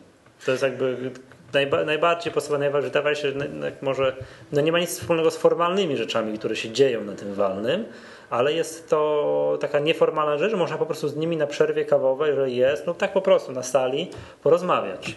To 0.46 0.50
jest 0.50 0.62
jakby 0.62 1.10
najba, 1.52 1.84
najbardziej 1.84 2.32
podstawowe, 2.32 2.58
najważniejsze, 2.58 2.98
wydaje 2.98 3.16
się, 3.16 3.30
że 3.30 3.48
może 3.82 4.16
no 4.52 4.60
nie 4.60 4.72
ma 4.72 4.78
nic 4.78 4.90
wspólnego 4.90 5.30
z 5.30 5.36
formalnymi 5.36 5.96
rzeczami, 5.96 6.38
które 6.38 6.56
się 6.56 6.70
dzieją 6.70 7.04
na 7.04 7.14
tym 7.14 7.34
walnym, 7.34 7.84
ale 8.30 8.52
jest 8.52 8.88
to 8.88 9.58
taka 9.60 9.78
nieformalna 9.78 10.38
rzecz, 10.38 10.54
można 10.54 10.78
po 10.78 10.86
prostu 10.86 11.08
z 11.08 11.16
nimi 11.16 11.36
na 11.36 11.46
przerwie 11.46 11.84
kawowej, 11.84 12.34
że 12.34 12.50
jest, 12.50 12.86
no 12.86 12.94
tak 12.94 13.12
po 13.12 13.20
prostu 13.20 13.52
na 13.52 13.62
sali 13.62 14.10
porozmawiać. 14.42 15.08
I 15.08 15.14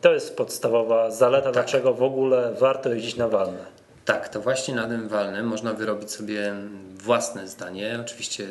to 0.00 0.12
jest 0.12 0.36
podstawowa 0.36 1.10
zaleta, 1.10 1.44
tak. 1.44 1.52
dlaczego 1.52 1.94
w 1.94 2.02
ogóle 2.02 2.54
warto 2.60 2.94
jeździć 2.94 3.16
na 3.16 3.28
walne. 3.28 3.80
Tak, 4.04 4.28
to 4.28 4.40
właśnie 4.40 4.74
na 4.74 4.88
tym 4.88 5.08
walnym 5.08 5.46
można 5.46 5.72
wyrobić 5.72 6.10
sobie 6.10 6.54
własne 6.94 7.48
zdanie, 7.48 7.98
oczywiście 8.00 8.44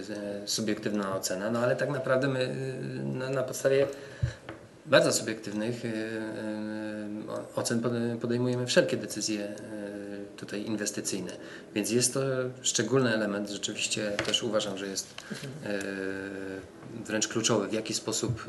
e, 0.44 0.48
subiektywna 0.48 1.16
ocena, 1.16 1.52
no 1.52 1.60
ale 1.60 1.76
tak 1.76 1.90
naprawdę 1.90 2.28
my 2.28 2.40
e, 2.40 3.18
na, 3.18 3.30
na 3.30 3.44
podstawie 3.44 3.88
bardzo 4.90 5.14
subiektywnych 5.14 5.86
e, 5.86 5.90
ocen 7.56 7.82
podejmujemy 8.22 8.66
wszelkie 8.66 8.98
decyzje 8.98 9.56
tutaj 10.38 10.66
inwestycyjne. 10.66 11.32
Więc 11.76 11.92
jest 11.92 12.14
to 12.14 12.20
szczególny 12.62 13.14
element, 13.14 13.50
rzeczywiście 13.50 14.12
też 14.12 14.44
uważam, 14.44 14.78
że 14.78 14.88
jest 14.88 15.08
wręcz 17.06 17.28
kluczowy, 17.28 17.68
w 17.68 17.74
jaki 17.74 17.94
sposób 17.94 18.46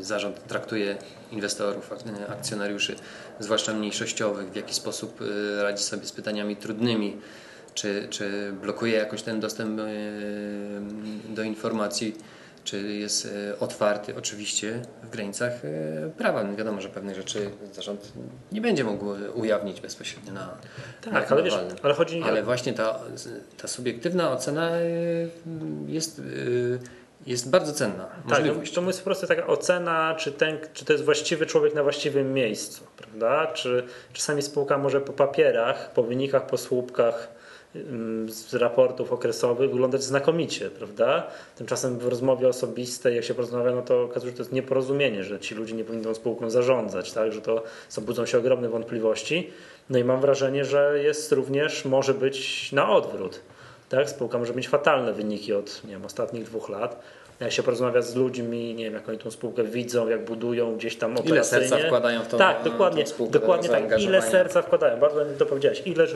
zarząd 0.00 0.46
traktuje 0.46 0.96
inwestorów, 1.32 1.92
akcjonariuszy, 2.28 2.96
zwłaszcza 3.40 3.74
mniejszościowych, 3.74 4.50
w 4.50 4.56
jaki 4.56 4.74
sposób 4.74 5.20
radzi 5.62 5.84
sobie 5.84 6.06
z 6.06 6.12
pytaniami 6.12 6.56
trudnymi, 6.56 7.16
czy, 7.74 8.06
czy 8.10 8.52
blokuje 8.62 8.94
jakoś 8.94 9.22
ten 9.22 9.40
dostęp 9.40 9.80
do 11.28 11.42
informacji 11.42 12.14
czy 12.66 12.82
jest 12.92 13.28
e, 13.50 13.58
otwarty 13.58 14.16
oczywiście 14.16 14.82
w 15.02 15.10
granicach 15.10 15.52
e, 15.64 16.10
prawa. 16.18 16.44
No 16.44 16.56
wiadomo, 16.56 16.80
że 16.80 16.88
pewne 16.88 17.14
rzeczy 17.14 17.50
zarząd 17.72 18.12
nie 18.52 18.60
będzie 18.60 18.84
mógł 18.84 19.06
ujawnić 19.34 19.80
bezpośrednio 19.80 20.32
na 20.32 20.56
Tak, 21.02 21.12
na 21.12 21.26
ale, 21.36 21.42
wiesz, 21.42 21.54
ale 21.82 21.94
chodzi 21.94 22.22
Ale 22.22 22.42
właśnie 22.42 22.72
ta, 22.72 23.00
ta 23.56 23.68
subiektywna 23.68 24.32
ocena 24.32 24.70
e, 24.70 24.82
jest 25.86 26.22
jest 27.26 27.50
bardzo 27.50 27.72
cenna. 27.72 28.06
Tak, 28.28 28.44
no, 28.44 28.54
to 28.74 28.82
jest 28.82 28.98
po 28.98 29.04
prostu 29.04 29.26
taka 29.26 29.46
ocena, 29.46 30.14
czy, 30.14 30.32
ten, 30.32 30.58
czy 30.74 30.84
to 30.84 30.92
jest 30.92 31.04
właściwy 31.04 31.46
człowiek 31.46 31.74
na 31.74 31.82
właściwym 31.82 32.32
miejscu, 32.32 32.84
prawda? 32.96 33.46
Czy 33.46 33.86
czasami 34.12 34.42
spółka 34.42 34.78
może 34.78 35.00
po 35.00 35.12
papierach, 35.12 35.92
po 35.92 36.02
wynikach, 36.02 36.46
po 36.46 36.56
słupkach 36.56 37.35
z 38.28 38.54
raportów 38.54 39.12
okresowych 39.12 39.70
wyglądać 39.70 40.02
znakomicie, 40.02 40.70
prawda? 40.70 41.26
Tymczasem 41.56 41.98
w 41.98 42.06
rozmowie 42.06 42.48
osobistej, 42.48 43.16
jak 43.16 43.24
się 43.24 43.34
porozmawia, 43.34 43.72
no 43.72 43.82
to 43.82 44.02
okazuje 44.02 44.30
się, 44.30 44.34
że 44.34 44.36
to 44.36 44.42
jest 44.42 44.52
nieporozumienie, 44.52 45.24
że 45.24 45.40
ci 45.40 45.54
ludzie 45.54 45.74
nie 45.74 45.84
powinni 45.84 46.04
tą 46.04 46.14
spółką 46.14 46.50
zarządzać, 46.50 47.12
tak? 47.12 47.32
Że 47.32 47.40
to 47.40 47.62
są, 47.88 48.02
budzą 48.02 48.26
się 48.26 48.38
ogromne 48.38 48.68
wątpliwości. 48.68 49.50
No 49.90 49.98
i 49.98 50.04
mam 50.04 50.20
wrażenie, 50.20 50.64
że 50.64 50.98
jest 51.02 51.32
również, 51.32 51.84
może 51.84 52.14
być 52.14 52.72
na 52.72 52.90
odwrót. 52.90 53.40
Tak? 53.88 54.10
Spółka 54.10 54.38
może 54.38 54.54
mieć 54.54 54.68
fatalne 54.68 55.12
wyniki 55.12 55.52
od 55.52 55.84
nie 55.84 55.90
wiem, 55.90 56.04
ostatnich 56.04 56.44
dwóch 56.44 56.68
lat, 56.68 57.02
jak 57.40 57.52
się 57.52 57.62
porozmawia 57.62 58.02
z 58.02 58.14
ludźmi, 58.14 58.74
nie 58.74 58.84
wiem, 58.84 58.94
jak 58.94 59.08
oni 59.08 59.18
tą 59.18 59.30
spółkę 59.30 59.64
widzą, 59.64 60.08
jak 60.08 60.24
budują 60.24 60.76
gdzieś 60.76 60.96
tam 60.96 61.16
operacyjnie. 61.16 61.66
Ile 61.66 61.68
serca 61.68 61.86
wkładają 61.86 62.22
w 62.22 62.28
tą 62.28 62.38
Tak, 62.38 62.62
dokładnie, 62.62 63.04
tą 63.04 63.28
dokładnie 63.30 63.68
tak. 63.68 64.00
Ile 64.00 64.22
serca 64.22 64.62
wkładają, 64.62 65.00
bardzo 65.00 65.18
ładnie 65.18 65.34
to 65.34 65.46
powiedziałeś. 65.46 65.82
Ile, 65.84 66.06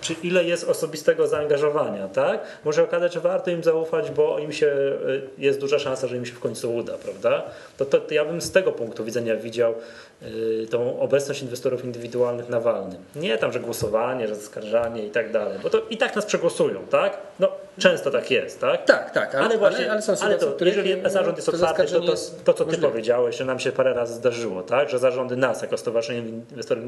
czy 0.00 0.14
ile 0.22 0.44
jest 0.44 0.68
osobistego 0.68 1.26
zaangażowania, 1.26 2.08
tak? 2.08 2.40
Może 2.64 2.82
okazać, 2.82 3.14
że 3.14 3.20
warto 3.20 3.50
im 3.50 3.64
zaufać, 3.64 4.10
bo 4.10 4.38
im 4.38 4.52
się, 4.52 4.66
y, 4.66 5.22
jest 5.38 5.60
duża 5.60 5.78
szansa, 5.78 6.06
że 6.06 6.16
im 6.16 6.26
się 6.26 6.32
w 6.32 6.40
końcu 6.40 6.74
uda, 6.76 6.92
prawda? 7.04 7.42
To, 7.76 7.84
to, 7.84 8.00
to 8.00 8.14
ja 8.14 8.24
bym 8.24 8.40
z 8.40 8.52
tego 8.52 8.72
punktu 8.72 9.04
widzenia 9.04 9.36
widział 9.36 9.74
y, 10.22 10.66
tą 10.70 11.00
obecność 11.00 11.42
inwestorów 11.42 11.84
indywidualnych 11.84 12.48
na 12.48 12.60
walnym. 12.60 13.00
Nie 13.16 13.38
tam, 13.38 13.52
że 13.52 13.60
głosowanie, 13.60 14.28
że 14.28 14.34
zaskarżanie 14.34 15.06
i 15.06 15.10
tak 15.10 15.32
dalej, 15.32 15.58
bo 15.62 15.70
to 15.70 15.82
i 15.90 15.96
tak 15.96 16.16
nas 16.16 16.26
przegłosują, 16.26 16.86
tak? 16.90 17.18
No, 17.40 17.48
często 17.78 18.10
tak 18.10 18.30
jest, 18.30 18.60
tak? 18.60 18.84
Tak, 18.84 19.10
tak, 19.10 19.34
ale, 19.34 19.44
ale 19.44 19.58
właśnie, 19.58 19.84
ale, 19.84 19.92
ale, 19.92 20.02
są 20.02 20.14
ale 20.20 20.38
to, 20.38 20.46
jeżeli 20.66 21.10
zarząd 21.10 21.36
jest 21.36 21.48
otwarty, 21.48 21.86
to, 21.86 22.00
to, 22.00 22.14
to, 22.44 22.54
co 22.54 22.64
ty 22.64 22.78
powiedziałeś, 22.78 23.36
że 23.36 23.44
nam 23.44 23.58
się 23.58 23.72
parę 23.72 23.94
razy 23.94 24.14
zdarzyło, 24.14 24.62
tak? 24.62 24.90
że 24.90 24.98
zarządy 24.98 25.36
nas, 25.36 25.62
jako 25.62 25.76
Stowarzyszenie 25.76 26.28
Inwestorów 26.50 26.84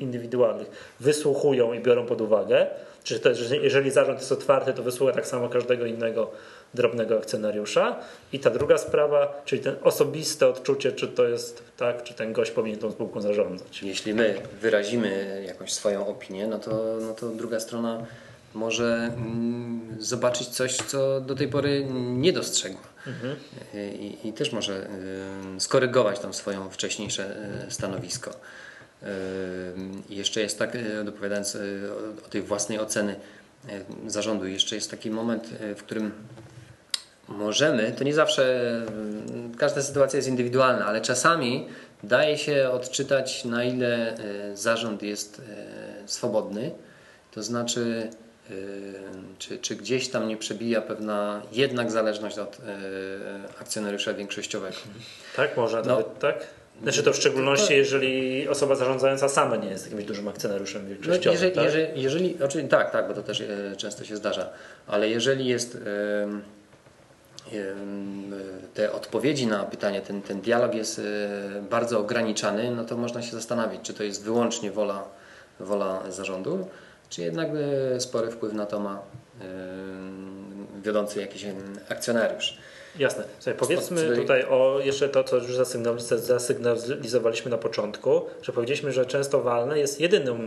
Indywidualnych, 0.00 0.94
wysłuchują 1.00 1.72
i 1.72 1.80
biorą 1.80 2.06
pod 2.06 2.20
uwagę, 2.20 2.66
czy 3.04 3.20
to, 3.20 3.34
że 3.34 3.56
jeżeli 3.56 3.90
zarząd 3.90 4.18
jest 4.18 4.32
otwarty, 4.32 4.72
to 4.72 4.82
wysłucha 4.82 5.12
tak 5.12 5.26
samo 5.26 5.48
każdego 5.48 5.86
innego 5.86 6.30
drobnego 6.74 7.18
akcjonariusza. 7.18 7.96
I 8.32 8.38
ta 8.38 8.50
druga 8.50 8.78
sprawa, 8.78 9.42
czyli 9.44 9.62
ten 9.62 9.76
osobiste 9.82 10.48
odczucie, 10.48 10.92
czy 10.92 11.08
to 11.08 11.24
jest 11.24 11.62
tak, 11.76 12.02
czy 12.02 12.14
ten 12.14 12.32
gość 12.32 12.50
powinien 12.50 12.78
tą 12.78 12.92
spółką 12.92 13.20
zarządzać. 13.20 13.82
Jeśli 13.82 14.14
my 14.14 14.34
wyrazimy 14.60 15.42
jakąś 15.46 15.72
swoją 15.72 16.06
opinię, 16.06 16.46
no 16.46 16.58
to, 16.58 16.70
no 17.00 17.14
to 17.14 17.28
druga 17.28 17.60
strona 17.60 18.06
może 18.54 19.10
mm, 19.16 19.96
zobaczyć 19.98 20.48
coś, 20.48 20.76
co 20.76 21.20
do 21.20 21.34
tej 21.34 21.48
pory 21.48 21.86
nie 22.00 22.32
dostrzegła. 22.32 22.91
Mhm. 23.06 23.36
I, 23.74 24.18
I, 24.24 24.32
też 24.32 24.52
może 24.52 24.88
skorygować 25.58 26.18
tam 26.18 26.34
swoją 26.34 26.70
wcześniejsze 26.70 27.36
y, 27.68 27.70
stanowisko. 27.70 28.30
I 30.08 30.16
jeszcze 30.16 30.40
jest 30.40 30.58
tak, 30.58 30.76
dopowiadając 31.04 31.58
o 32.26 32.28
tej 32.28 32.42
własnej 32.42 32.78
oceny 32.78 33.16
zarządu, 34.06 34.46
jeszcze 34.46 34.74
jest 34.74 34.90
taki 34.90 35.10
moment, 35.10 35.48
w 35.76 35.82
którym 35.82 36.12
możemy, 37.28 37.92
to 37.98 38.04
nie 38.04 38.14
zawsze, 38.14 38.62
każda 39.58 39.82
sytuacja 39.82 40.16
jest 40.16 40.28
indywidualna, 40.28 40.86
ale 40.86 41.00
czasami 41.00 41.68
daje 42.02 42.38
się 42.38 42.70
odczytać, 42.70 43.44
na 43.44 43.64
ile 43.64 44.14
zarząd 44.54 45.02
jest 45.02 45.42
swobodny. 46.06 46.70
To 47.30 47.42
znaczy, 47.42 48.10
czy, 49.38 49.58
czy 49.58 49.76
gdzieś 49.76 50.08
tam 50.08 50.28
nie 50.28 50.36
przebija 50.36 50.80
pewna 50.80 51.42
jednak 51.52 51.90
zależność 51.90 52.38
od 52.38 52.58
akcjonariusza 53.60 54.14
większościowego. 54.14 54.76
Tak, 55.36 55.56
może 55.56 55.76
no, 55.76 55.88
nawet 55.88 56.18
tak? 56.18 56.46
Znaczy 56.82 57.02
to 57.02 57.12
w 57.12 57.16
szczególności, 57.16 57.66
to, 57.66 57.72
jeżeli 57.72 58.48
osoba 58.48 58.74
zarządzająca 58.74 59.28
sama 59.28 59.56
nie 59.56 59.68
jest 59.68 59.84
jakimś 59.84 60.04
dużym 60.04 60.28
akcjonariuszem 60.28 60.88
większościowym. 60.88 61.26
No 61.26 61.32
jeżeli, 61.32 61.52
tak? 61.52 61.64
jeżeli, 61.64 62.02
jeżeli, 62.02 62.36
znaczy, 62.36 62.64
tak, 62.64 62.90
tak, 62.90 63.08
bo 63.08 63.14
to 63.14 63.22
też 63.22 63.42
często 63.76 64.04
się 64.04 64.16
zdarza, 64.16 64.50
ale 64.86 65.08
jeżeli 65.08 65.46
jest 65.46 65.78
te 68.74 68.92
odpowiedzi 68.92 69.46
na 69.46 69.64
pytanie, 69.64 70.00
ten, 70.00 70.22
ten 70.22 70.40
dialog 70.40 70.74
jest 70.74 71.00
bardzo 71.70 71.98
ograniczany, 71.98 72.70
no 72.70 72.84
to 72.84 72.96
można 72.96 73.22
się 73.22 73.32
zastanowić, 73.32 73.80
czy 73.82 73.94
to 73.94 74.02
jest 74.02 74.24
wyłącznie 74.24 74.72
wola, 74.72 75.04
wola 75.60 76.10
zarządu, 76.10 76.68
czy 77.12 77.22
jednak 77.22 77.48
e, 77.94 78.00
spory 78.00 78.30
wpływ 78.30 78.52
na 78.52 78.66
to 78.66 78.80
ma 78.80 79.02
e, 79.40 79.44
wiodący 80.82 81.20
jakiś 81.20 81.46
akcjonariusz. 81.88 82.58
Jasne. 82.98 83.24
Słuchaj, 83.38 83.54
powiedzmy 83.58 84.16
tutaj 84.16 84.44
o 84.44 84.80
jeszcze 84.84 85.08
to, 85.08 85.24
co 85.24 85.36
już 85.36 85.56
zasygnalizowaliśmy 86.16 87.50
na 87.50 87.58
początku, 87.58 88.22
że 88.42 88.52
powiedzieliśmy, 88.52 88.92
że 88.92 89.06
często 89.06 89.42
walne 89.42 89.78
jest 89.78 90.00
jedyną 90.00 90.38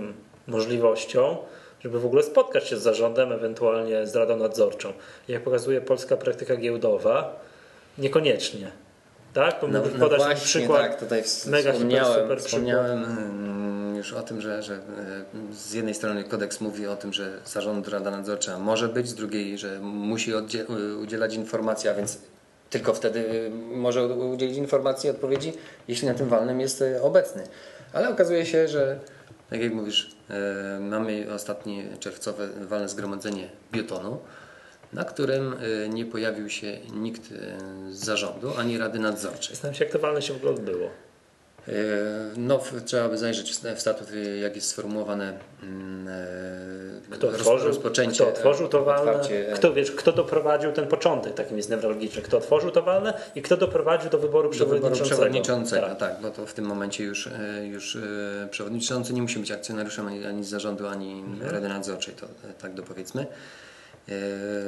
możliwością, 0.47 1.37
żeby 1.79 1.99
w 1.99 2.05
ogóle 2.05 2.23
spotkać 2.23 2.67
się 2.67 2.77
z 2.77 2.81
zarządem, 2.81 3.31
ewentualnie 3.31 4.07
z 4.07 4.15
radą 4.15 4.37
nadzorczą. 4.37 4.93
Jak 5.27 5.43
pokazuje 5.43 5.81
polska 5.81 6.17
praktyka 6.17 6.55
giełdowa, 6.55 7.39
niekoniecznie. 7.97 8.71
Tak? 9.33 9.55
No, 9.61 9.67
no 9.67 9.99
podać 9.99 10.17
właśnie, 10.17 10.45
przykład. 10.45 10.81
Tak, 10.81 10.99
tutaj 10.99 11.23
mega 11.47 11.73
wspomniałem, 11.73 12.13
super, 12.13 12.23
super 12.23 12.39
wspomniałem 12.39 13.03
przykład 13.03 13.74
już 14.05 14.13
o 14.13 14.23
tym, 14.23 14.41
że, 14.41 14.63
że 14.63 14.75
e, 14.75 14.79
z 15.53 15.73
jednej 15.73 15.93
strony 15.93 16.23
kodeks 16.23 16.61
mówi 16.61 16.87
o 16.87 16.95
tym, 16.95 17.13
że 17.13 17.39
zarząd, 17.45 17.87
rada 17.87 18.11
nadzorcza 18.11 18.59
może 18.59 18.89
być, 18.89 19.07
z 19.07 19.15
drugiej, 19.15 19.57
że 19.57 19.79
musi 19.79 20.31
udzielać 21.01 21.35
informacji, 21.35 21.89
a 21.89 21.93
więc 21.93 22.17
tylko 22.69 22.93
wtedy 22.93 23.51
może 23.73 24.07
udzielić 24.07 24.57
informacji, 24.57 25.09
odpowiedzi, 25.09 25.53
jeśli 25.87 26.07
na 26.07 26.13
tym 26.13 26.29
walnym 26.29 26.61
jest 26.61 26.81
e, 26.81 27.01
obecny. 27.01 27.43
Ale 27.93 28.09
okazuje 28.09 28.45
się, 28.45 28.67
że 28.67 28.99
tak 29.49 29.61
jak 29.61 29.73
mówisz, 29.73 30.15
e, 30.29 30.79
mamy 30.79 31.27
ostatnie 31.33 31.83
czerwcowe 31.99 32.47
walne 32.47 32.89
zgromadzenie 32.89 33.49
biotonu, 33.71 34.17
na 34.93 35.03
którym 35.03 35.55
nie 35.89 36.05
pojawił 36.05 36.49
się 36.49 36.77
nikt 36.93 37.21
z 37.89 38.05
zarządu 38.05 38.51
ani 38.57 38.77
rady 38.77 38.99
nadzorczej. 38.99 39.55
Zastanawiam 39.55 39.79
się, 39.79 39.85
jak 39.85 39.93
to 39.93 39.99
walne 39.99 40.21
się 40.21 40.33
w 40.33 40.37
ogóle 40.37 40.51
odbyło. 40.51 40.89
No, 42.37 42.59
trzeba 42.85 43.09
by 43.09 43.17
zajrzeć 43.17 43.51
w 43.75 43.79
statut, 43.79 44.07
jak 44.41 44.55
jest 44.55 44.67
sformułowane 44.67 45.33
mm, 45.63 46.07
kto 47.09 47.27
otworzył, 47.27 47.67
rozpoczęcie. 47.67 48.23
Kto 48.23 48.27
otworzył 48.27 48.67
to 48.67 48.83
walne, 48.83 49.19
kto, 49.55 49.73
wiesz, 49.73 49.91
kto 49.91 50.11
doprowadził 50.11 50.71
ten 50.71 50.87
początek, 50.87 51.33
takim 51.33 51.57
jest 51.57 51.69
newralgiczny, 51.69 52.21
kto 52.21 52.37
otworzył 52.37 52.71
to 52.71 52.81
walne 52.81 53.13
i 53.35 53.41
kto 53.41 53.57
doprowadził 53.57 54.09
do 54.09 54.17
wyboru 54.17 54.49
przewodniczącego. 54.49 54.89
Do 54.89 54.95
wyboru 54.95 55.15
przewodniczącego, 55.15 55.87
tak. 55.87 55.97
tak, 55.97 56.21
bo 56.21 56.31
to 56.31 56.45
w 56.45 56.53
tym 56.53 56.65
momencie 56.65 57.03
już, 57.03 57.29
już 57.71 57.97
przewodniczący 58.51 59.13
nie 59.13 59.21
musi 59.21 59.39
być 59.39 59.51
akcjonariuszem 59.51 60.07
ani, 60.07 60.25
ani 60.25 60.43
z 60.43 60.49
zarządu, 60.49 60.87
ani 60.87 61.23
mhm. 61.27 61.51
Rady 61.51 61.69
Nadzorczej, 61.69 62.13
to 62.13 62.27
tak 62.61 62.73
dopowiedzmy. 62.73 63.25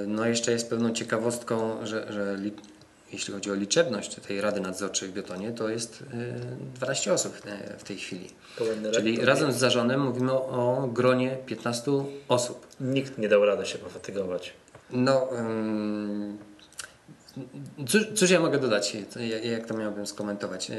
No 0.08 0.26
jeszcze 0.26 0.52
jest 0.52 0.70
pewną 0.70 0.94
ciekawostką, 0.94 1.86
że, 1.86 2.14
że 2.14 2.38
jeśli 3.12 3.34
chodzi 3.34 3.52
o 3.52 3.54
liczebność 3.54 4.16
tej 4.16 4.42
Rady 4.42 4.62
Nadzorczej 4.62 5.10
w 5.10 5.14
Biotonie, 5.14 5.52
to 5.52 5.70
jest 5.70 6.04
12 6.76 7.12
y, 7.12 7.14
osób 7.14 7.42
w 7.78 7.84
tej 7.84 7.98
chwili. 7.98 8.30
Czyli 8.94 9.26
razem 9.26 9.52
z 9.52 9.56
zarządem 9.56 10.02
mówimy 10.02 10.32
o 10.32 10.90
gronie 10.94 11.38
15 11.46 11.92
osób. 12.28 12.68
Nikt 12.82 13.18
nie 13.18 13.30
dał 13.30 13.46
rady 13.46 13.66
się 13.66 13.78
pofatygować. 13.78 14.54
No, 14.92 15.30
Cóż, 17.88 18.08
cóż, 18.16 18.30
ja 18.30 18.40
mogę 18.40 18.60
dodać? 18.60 18.98
Jak 19.44 19.66
to 19.66 19.74
miałbym 19.74 20.08
skomentować? 20.08 20.72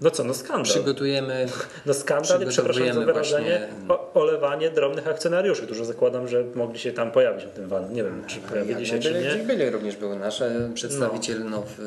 No 0.00 0.10
co, 0.10 0.24
no 0.24 0.34
skandal. 0.34 0.64
Przygotujemy. 0.64 1.46
No 1.86 1.94
skandal 1.94 2.46
przepraszam 2.46 2.94
za 2.94 3.00
wyrażenie, 3.00 3.68
właśnie... 3.86 4.08
olewanie 4.14 4.70
drobnych 4.70 5.08
akcjonariuszy, 5.08 5.62
którzy 5.62 5.84
zakładam, 5.84 6.28
że 6.28 6.44
mogli 6.54 6.78
się 6.78 6.92
tam 6.92 7.10
pojawić 7.12 7.44
na 7.44 7.50
tym 7.50 7.68
walcu. 7.68 7.92
Nie 7.92 8.04
wiem, 8.04 8.24
czy 8.26 8.40
pojawili 8.40 8.86
się, 8.86 8.98
czy 8.98 9.12
nie. 9.12 9.44
Byli 9.44 9.70
również 9.70 9.96
był 9.96 10.18
nasz 10.18 10.42
przedstawiciel, 10.74 11.44
no. 11.50 11.62
w, 11.62 11.78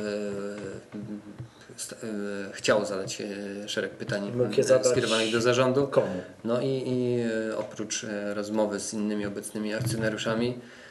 chciał 2.51 2.85
zadać 2.85 3.21
szereg 3.67 3.91
pytań 3.91 4.31
skierowanych 4.83 5.31
do 5.31 5.41
zarządu. 5.41 5.87
Komu? 5.87 6.21
No 6.43 6.61
i, 6.61 6.83
i 6.85 7.23
oprócz 7.57 8.05
rozmowy 8.33 8.79
z 8.79 8.93
innymi 8.93 9.25
obecnymi 9.25 9.73
akcjonariuszami, 9.73 10.57
E, 10.57 10.84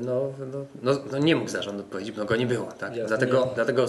no, 0.00 0.32
no, 0.52 0.66
no, 0.82 0.92
no, 1.12 1.18
nie 1.18 1.36
mógł 1.36 1.50
zarząd 1.50 1.80
odpowiedzieć, 1.80 2.16
bo 2.16 2.24
go 2.24 2.36
nie 2.36 2.46
było. 2.46 2.72
Tak? 2.72 2.92
dlatego, 3.06 3.52
dlatego 3.54 3.86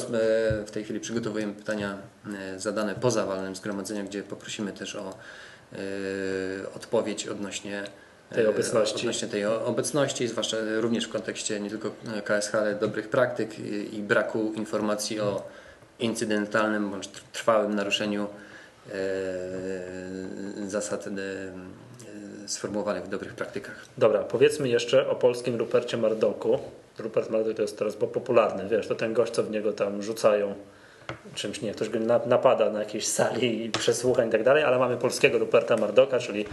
w 0.66 0.72
tej 0.72 0.84
chwili 0.84 1.00
przygotowujemy 1.00 1.54
pytania 1.54 1.98
e, 2.34 2.60
zadane 2.60 2.96
poza 2.96 3.26
walnym 3.26 3.56
zgromadzenia, 3.56 4.04
gdzie 4.04 4.24
poprosimy 4.24 4.74
też 4.74 4.96
o 4.96 5.10
e, 5.74 5.78
odpowiedź 6.76 7.28
odnośnie 7.28 7.84
tej 8.30 8.48
obecności. 8.48 9.00
Odnośnie 9.00 9.28
tej 9.28 9.46
obecności, 9.46 10.28
zwłaszcza 10.28 10.58
również 10.78 11.06
w 11.06 11.10
kontekście 11.10 11.60
nie 11.60 11.70
tylko 11.70 11.92
KSH, 12.26 12.56
ale 12.56 12.76
dobrych 12.76 13.10
praktyk 13.10 13.60
i, 13.60 13.98
i 13.98 14.04
braku 14.04 14.54
informacji 14.56 15.20
o 15.20 15.44
incydentalnym 16.00 16.92
bądź 16.92 17.10
trwałym 17.34 17.76
naruszeniu 17.76 18.28
zasad 20.68 21.06
sformułowanych 22.46 23.04
w 23.04 23.08
dobrych 23.08 23.34
praktykach. 23.34 23.86
Dobra, 23.98 24.20
powiedzmy 24.20 24.70
jeszcze 24.70 25.10
o 25.10 25.16
polskim 25.16 25.56
Rupercie 25.56 25.98
Mardoku. 25.98 26.60
Rupert 27.00 27.30
Mardok 27.30 27.56
to 27.56 27.62
jest 27.62 27.78
teraz 27.78 27.96
popularny, 27.96 28.70
wiesz, 28.70 28.88
to 28.88 28.96
ten 28.96 29.14
gość, 29.14 29.34
co 29.34 29.44
w 29.44 29.52
niego 29.52 29.74
tam 29.74 30.04
rzucają 30.04 30.56
czymś, 31.36 31.62
nie, 31.62 31.74
ktoś 31.74 31.90
go 31.90 32.00
napada 32.26 32.70
na 32.70 32.80
jakiejś 32.80 33.08
sali 33.08 33.70
przesłuchań 33.70 34.28
i 34.28 34.32
tak 34.32 34.44
dalej, 34.44 34.64
ale 34.64 34.80
mamy 34.80 34.98
polskiego 34.98 35.38
Ruperta 35.38 35.78
Mardoka, 35.78 36.20
czyli, 36.20 36.46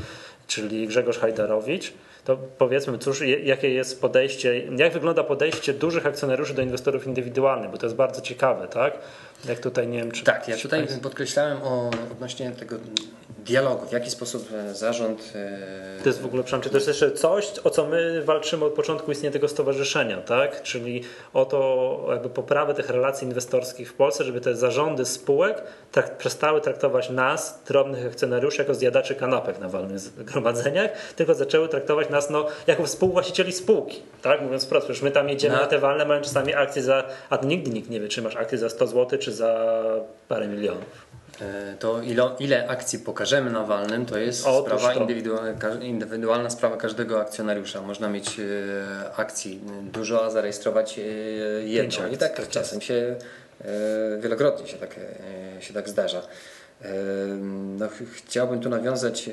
czyli 0.46 0.86
Grzegorz 0.86 1.18
Hajdarowicz. 1.18 1.92
To 2.24 2.38
powiedzmy, 2.58 2.98
cóż, 2.98 3.20
jakie 3.44 3.70
jest 3.70 4.00
podejście, 4.00 4.62
jak 4.76 4.92
wygląda 4.92 5.24
podejście 5.24 5.74
dużych 5.74 6.06
akcjonariuszy 6.06 6.54
do 6.54 6.62
inwestorów 6.62 7.06
indywidualnych, 7.06 7.70
bo 7.70 7.78
to 7.78 7.86
jest 7.86 7.96
bardzo 7.96 8.20
ciekawe, 8.20 8.68
tak? 8.68 8.98
Jak 9.48 9.58
tutaj, 9.58 9.88
nie 9.88 9.98
wiem, 9.98 10.12
czy... 10.12 10.24
Tak, 10.24 10.48
ja 10.48 10.56
tutaj 10.56 10.86
podkreślałem 11.02 11.62
o, 11.62 11.90
odnośnie 12.12 12.50
tego 12.50 12.76
dialogu, 13.44 13.86
w 13.86 13.92
jaki 13.92 14.10
sposób 14.10 14.48
e, 14.52 14.74
zarząd. 14.74 15.32
To 16.02 16.08
jest 16.08 16.20
w 16.20 16.26
ogóle, 16.26 16.42
przepraszam, 16.44 16.70
to 16.70 16.76
jest 16.76 16.88
jeszcze 16.88 17.12
coś, 17.12 17.52
o 17.64 17.70
co 17.70 17.86
my 17.86 18.22
walczymy 18.24 18.64
od 18.64 18.72
początku 18.72 19.12
istnienia 19.12 19.32
tego 19.32 19.48
stowarzyszenia, 19.48 20.16
tak? 20.16 20.62
Czyli 20.62 21.02
o 21.34 21.44
to, 21.44 22.06
jakby 22.10 22.28
poprawę 22.28 22.74
tych 22.74 22.90
relacji 22.90 23.26
inwestorskich 23.26 23.90
w 23.90 23.94
Polsce, 23.94 24.24
żeby 24.24 24.40
te 24.40 24.56
zarządy 24.56 25.04
spółek 25.04 25.62
tak, 25.92 26.18
przestały 26.18 26.60
traktować 26.60 27.10
nas, 27.10 27.62
drobnych 27.66 28.06
akcjonariuszy, 28.06 28.58
jako 28.58 28.74
zjadaczy 28.74 29.14
kanapek 29.14 29.58
na 29.58 29.68
walnych 29.68 29.98
zgromadzeniach, 29.98 30.90
tylko 31.16 31.34
zaczęły 31.34 31.68
traktować 31.68 32.10
nas 32.10 32.30
no, 32.30 32.46
jako 32.66 32.84
współwłaścicieli 32.84 33.52
spółki, 33.52 34.02
tak? 34.22 34.42
Mówiąc 34.42 34.64
wprost, 34.64 34.86
przecież 34.86 35.02
my 35.02 35.10
tam 35.10 35.28
jedziemy 35.28 35.54
no. 35.54 35.60
na 35.60 35.66
te 35.66 35.78
walne, 35.78 36.04
mają 36.04 36.20
czasami 36.22 36.54
akcje 36.54 36.82
za, 36.82 37.04
a 37.30 37.36
nigdy 37.36 37.70
nikt 37.70 37.90
nie 37.90 38.00
wie, 38.00 38.08
czy 38.08 38.22
masz 38.22 38.36
akcje 38.36 38.58
za 38.58 38.68
100 38.68 38.86
zł, 38.86 39.18
czy 39.18 39.29
za 39.32 39.80
parę 40.28 40.48
milionów. 40.48 41.10
E, 41.40 41.76
to 41.78 42.02
ile, 42.02 42.30
ile 42.38 42.68
akcji 42.68 42.98
pokażemy 42.98 43.50
na 43.50 43.64
walnym, 43.64 44.06
to 44.06 44.18
jest 44.18 44.40
sprawa 44.40 44.94
to. 44.94 45.00
Indywidualna, 45.00 45.74
indywidualna 45.82 46.50
sprawa 46.50 46.76
każdego 46.76 47.20
akcjonariusza. 47.20 47.82
Można 47.82 48.08
mieć 48.08 48.40
e, 48.40 49.14
akcji 49.16 49.60
dużo, 49.92 50.24
a 50.24 50.30
zarejestrować 50.30 50.98
e, 50.98 51.02
jedną. 51.62 52.08
I 52.08 52.16
tak, 52.16 52.36
tak 52.36 52.48
czasem 52.48 52.80
się 52.80 53.16
wielokrotnie 54.20 54.66
się 54.66 54.76
tak, 54.76 54.96
się 55.60 55.74
tak 55.74 55.88
zdarza. 55.88 56.22
No, 57.78 57.88
chciałbym 58.12 58.60
tu 58.60 58.68
nawiązać 58.68 59.30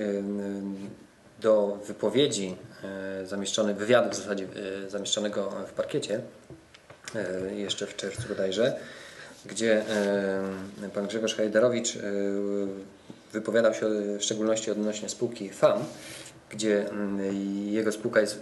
do 1.42 1.78
wypowiedzi 1.88 2.56
zamieszczonej, 3.26 3.76
wywiadu 3.76 4.10
w 4.10 4.16
zasadzie 4.16 4.48
zamieszczonego 4.88 5.52
w 5.68 5.72
parkiecie 5.72 6.22
jeszcze 7.56 7.88
w 7.88 7.96
czerwcu 7.96 8.28
bodajże 8.30 8.80
gdzie 9.46 9.82
e, 10.84 10.90
pan 10.94 11.08
Grzegorz 11.08 11.36
Hajderowicz 11.36 11.96
e, 11.96 12.00
wypowiadał 13.34 13.74
się 13.74 13.90
w 14.18 14.24
szczególności 14.24 14.72
odnośnie 14.72 15.10
spółki 15.10 15.50
FAM, 15.50 15.80
gdzie 16.50 16.86
jego 17.66 17.92
spółka 17.92 18.22
jest 18.22 18.42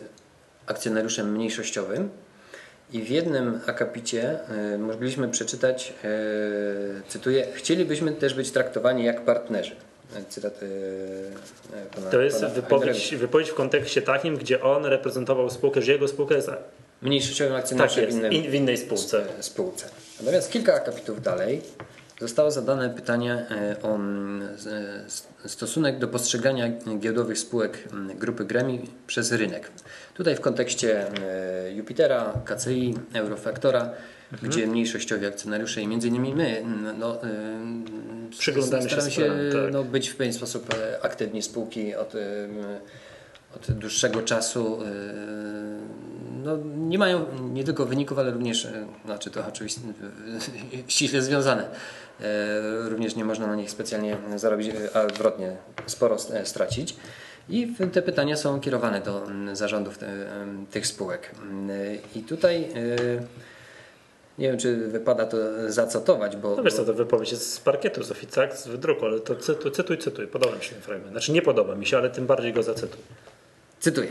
akcjonariuszem 0.66 1.32
mniejszościowym 1.32 2.10
i 2.94 3.02
w 3.02 3.10
jednym 3.10 3.60
akapicie 3.68 4.40
e, 4.50 4.78
mogliśmy 4.78 5.30
przeczytać, 5.30 5.94
cytuję, 7.08 7.48
chcielibyśmy 7.54 8.12
też 8.12 8.34
być 8.34 8.52
traktowani 8.52 9.06
jak 9.06 9.22
partnerzy. 9.22 9.76
Cytat 10.30 10.60
pana, 11.96 12.10
To 12.10 12.22
jest 12.22 12.42
pana 12.42 12.54
wypowiedź, 12.54 13.16
wypowiedź 13.16 13.50
w 13.50 13.54
kontekście 13.54 14.02
takim, 14.02 14.38
gdzie 14.38 14.64
on 14.64 14.86
reprezentował 14.86 15.50
spółkę, 15.50 15.82
że 15.82 15.92
jego 15.92 16.08
spółka 16.08 16.36
jest 16.36 16.50
mniejszościowym 17.06 17.56
akcjonariuszem 17.56 18.06
tak 18.06 18.14
w, 18.14 18.34
innym, 18.34 18.52
w 18.52 18.54
innej 18.54 18.78
spółce. 18.78 19.26
spółce. 19.40 19.86
Natomiast 20.20 20.52
kilka 20.52 20.74
akapitów 20.74 21.22
dalej 21.22 21.62
zostało 22.20 22.52
zadane 22.52 22.90
pytanie 22.90 23.34
e, 23.34 23.76
o 23.82 23.98
e, 25.46 25.50
stosunek 25.50 26.00
do 26.00 26.08
postrzegania 26.08 26.70
giełdowych 27.00 27.40
spółek 27.40 27.88
grupy 28.16 28.46
Gremi 28.46 28.82
przez 29.08 29.32
rynek. 29.32 29.72
Tutaj 30.14 30.36
w 30.36 30.42
kontekście 30.42 31.08
e, 31.08 31.72
Jupitera, 31.72 32.34
KCI, 32.46 32.96
Eurofaktora, 33.14 33.82
mhm. 33.82 34.52
gdzie 34.52 34.68
mniejszościowi 34.68 35.26
akcjonariusze 35.26 35.82
i 35.82 35.88
między 35.88 36.08
innymi 36.08 36.36
my 36.36 36.64
no, 37.00 37.20
Przyglądamy 38.40 38.84
staramy 38.84 39.12
się, 39.12 39.34
tak. 39.54 39.74
no, 39.74 39.84
być 39.84 40.10
w 40.10 40.16
pewien 40.16 40.34
sposób 40.34 40.76
aktywni 41.02 41.42
spółki 41.42 41.96
od, 41.96 42.14
od 43.56 43.72
dłuższego 43.72 44.22
czasu 44.22 44.80
no, 46.46 46.58
nie 46.78 46.98
mają 46.98 47.26
nie 47.54 47.64
tylko 47.64 47.86
wyników, 47.86 48.20
ale 48.20 48.32
również, 48.32 48.66
e, 48.66 48.88
znaczy 49.06 49.32
to 49.32 49.48
oczywiście 49.48 49.82
ściśle 50.88 51.22
związane, 51.22 51.70
e, 52.22 52.90
również 52.90 53.16
nie 53.16 53.26
można 53.26 53.48
na 53.48 53.56
nich 53.56 53.72
specjalnie 53.72 54.18
zarobić, 54.36 54.72
a 54.94 55.02
odwrotnie 55.02 55.58
sporo 55.86 56.18
stracić. 56.44 56.96
I 57.50 57.74
te 57.92 58.02
pytania 58.02 58.38
są 58.38 58.60
kierowane 58.60 59.02
do 59.02 59.28
zarządów 59.54 60.00
tych 60.72 60.88
spółek. 60.88 61.32
I 62.16 62.22
tutaj 62.22 62.64
e, 62.64 62.68
nie 64.40 64.48
wiem, 64.48 64.58
czy 64.58 64.88
wypada 64.88 65.26
to 65.26 65.38
zacytować, 65.68 66.36
bo... 66.36 66.56
No 66.56 66.64
wiesz 66.64 66.74
co, 66.74 66.86
to 66.86 66.94
wypowiedź 66.94 67.32
jest 67.32 67.54
z 67.54 67.60
parkietu, 67.60 68.04
z 68.04 68.12
oficjak, 68.12 68.58
z 68.58 68.68
wydruku, 68.68 69.06
ale 69.06 69.20
to 69.20 69.36
cytuj, 69.36 69.72
cytuj, 69.72 69.98
cytuj. 69.98 70.28
Podoba 70.28 70.56
mi 70.56 70.64
się 70.64 70.72
ten 70.72 70.82
fragment. 70.82 71.12
Znaczy 71.12 71.32
nie 71.32 71.42
podoba 71.42 71.76
mi 71.76 71.86
się, 71.86 71.98
ale 71.98 72.10
tym 72.10 72.26
bardziej 72.26 72.54
go 72.54 72.64
zacytuj. 72.64 73.02
Cytuję. 73.86 74.10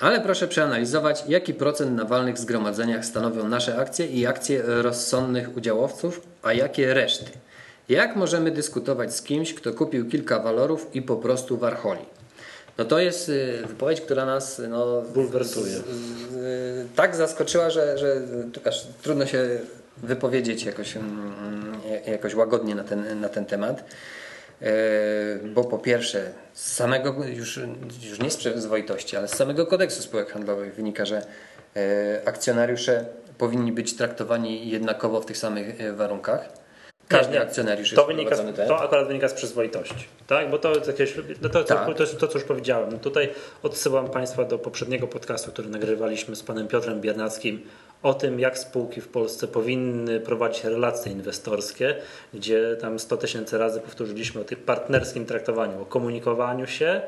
Ale 0.00 0.20
proszę 0.20 0.48
przeanalizować, 0.48 1.24
jaki 1.28 1.54
procent 1.54 1.96
na 1.96 2.04
walnych 2.04 2.38
zgromadzeniach 2.38 3.04
stanowią 3.04 3.48
nasze 3.48 3.78
akcje 3.78 4.06
i 4.06 4.26
akcje 4.26 4.62
rozsądnych 4.66 5.56
udziałowców, 5.56 6.20
a 6.42 6.52
jakie 6.52 6.94
reszty. 6.94 7.30
Jak 7.88 8.16
możemy 8.16 8.50
dyskutować 8.50 9.14
z 9.14 9.22
kimś, 9.22 9.54
kto 9.54 9.72
kupił 9.72 10.08
kilka 10.08 10.38
walorów 10.38 10.86
i 10.94 11.02
po 11.02 11.16
prostu 11.16 11.56
warcholi? 11.56 12.00
No 12.78 12.84
to 12.84 12.98
jest 12.98 13.28
y, 13.28 13.62
wypowiedź, 13.66 14.00
która 14.00 14.26
nas 14.26 14.62
no, 14.68 15.02
bulwersuje. 15.02 15.76
Tak 16.96 17.16
zaskoczyła, 17.16 17.70
że, 17.70 17.98
że 17.98 18.20
aż 18.64 18.86
trudno 19.02 19.26
się 19.26 19.58
wypowiedzieć 19.96 20.64
jakoś, 20.64 20.96
mm, 20.96 21.72
jakoś 22.06 22.34
łagodnie 22.34 22.74
na 22.74 22.84
ten, 22.84 23.20
na 23.20 23.28
ten 23.28 23.46
temat. 23.46 23.84
E, 24.62 24.68
bo 25.44 25.64
po 25.64 25.78
pierwsze 25.78 26.32
z 26.52 26.72
samego, 26.72 27.24
już, 27.24 27.60
już 28.10 28.18
nie 28.18 28.30
z 28.30 28.36
przyzwoitości, 28.36 29.16
ale 29.16 29.28
z 29.28 29.34
samego 29.34 29.66
kodeksu 29.66 30.02
spółek 30.02 30.32
handlowych 30.32 30.74
wynika, 30.74 31.04
że 31.04 31.26
e, 31.76 32.22
akcjonariusze 32.24 33.04
powinni 33.38 33.72
być 33.72 33.96
traktowani 33.96 34.70
jednakowo 34.70 35.20
w 35.20 35.26
tych 35.26 35.38
samych 35.38 35.80
e, 35.80 35.92
warunkach. 35.92 36.48
Każdy 37.08 37.32
Nie, 37.32 37.40
akcjonariusz 37.40 37.90
to 37.94 38.00
jest 38.00 38.06
wynika, 38.06 38.30
wprowadzony, 38.30 38.56
tak? 38.56 38.68
To 38.68 38.82
akurat 38.82 39.06
wynika 39.06 39.28
z 39.28 39.34
przyzwoitości, 39.34 40.08
tak? 40.26 40.50
Bo 40.50 40.58
to 40.58 40.72
jakieś, 40.86 41.14
no 41.42 41.48
to, 41.48 41.64
Tak. 41.64 41.86
to, 41.86 41.94
to, 41.94 42.02
jest 42.02 42.18
to, 42.18 42.28
co 42.28 42.38
już 42.38 42.46
powiedziałem. 42.48 42.98
Tutaj 42.98 43.30
odsyłam 43.62 44.10
Państwa 44.10 44.44
do 44.44 44.58
poprzedniego 44.58 45.06
podcastu, 45.06 45.52
który 45.52 45.68
nagrywaliśmy 45.68 46.36
z 46.36 46.42
panem 46.42 46.68
Piotrem 46.68 47.00
Biernackim 47.00 47.62
o 48.02 48.14
tym, 48.14 48.40
jak 48.40 48.58
spółki 48.58 49.00
w 49.00 49.08
Polsce 49.08 49.48
powinny 49.48 50.20
prowadzić 50.20 50.64
relacje 50.64 51.12
inwestorskie, 51.12 51.96
gdzie 52.34 52.76
tam 52.80 52.98
100 52.98 53.16
tysięcy 53.16 53.58
razy 53.58 53.80
powtórzyliśmy 53.80 54.40
o 54.40 54.44
tym 54.44 54.58
partnerskim 54.58 55.26
traktowaniu, 55.26 55.82
o 55.82 55.86
komunikowaniu 55.86 56.66
się, 56.66 57.02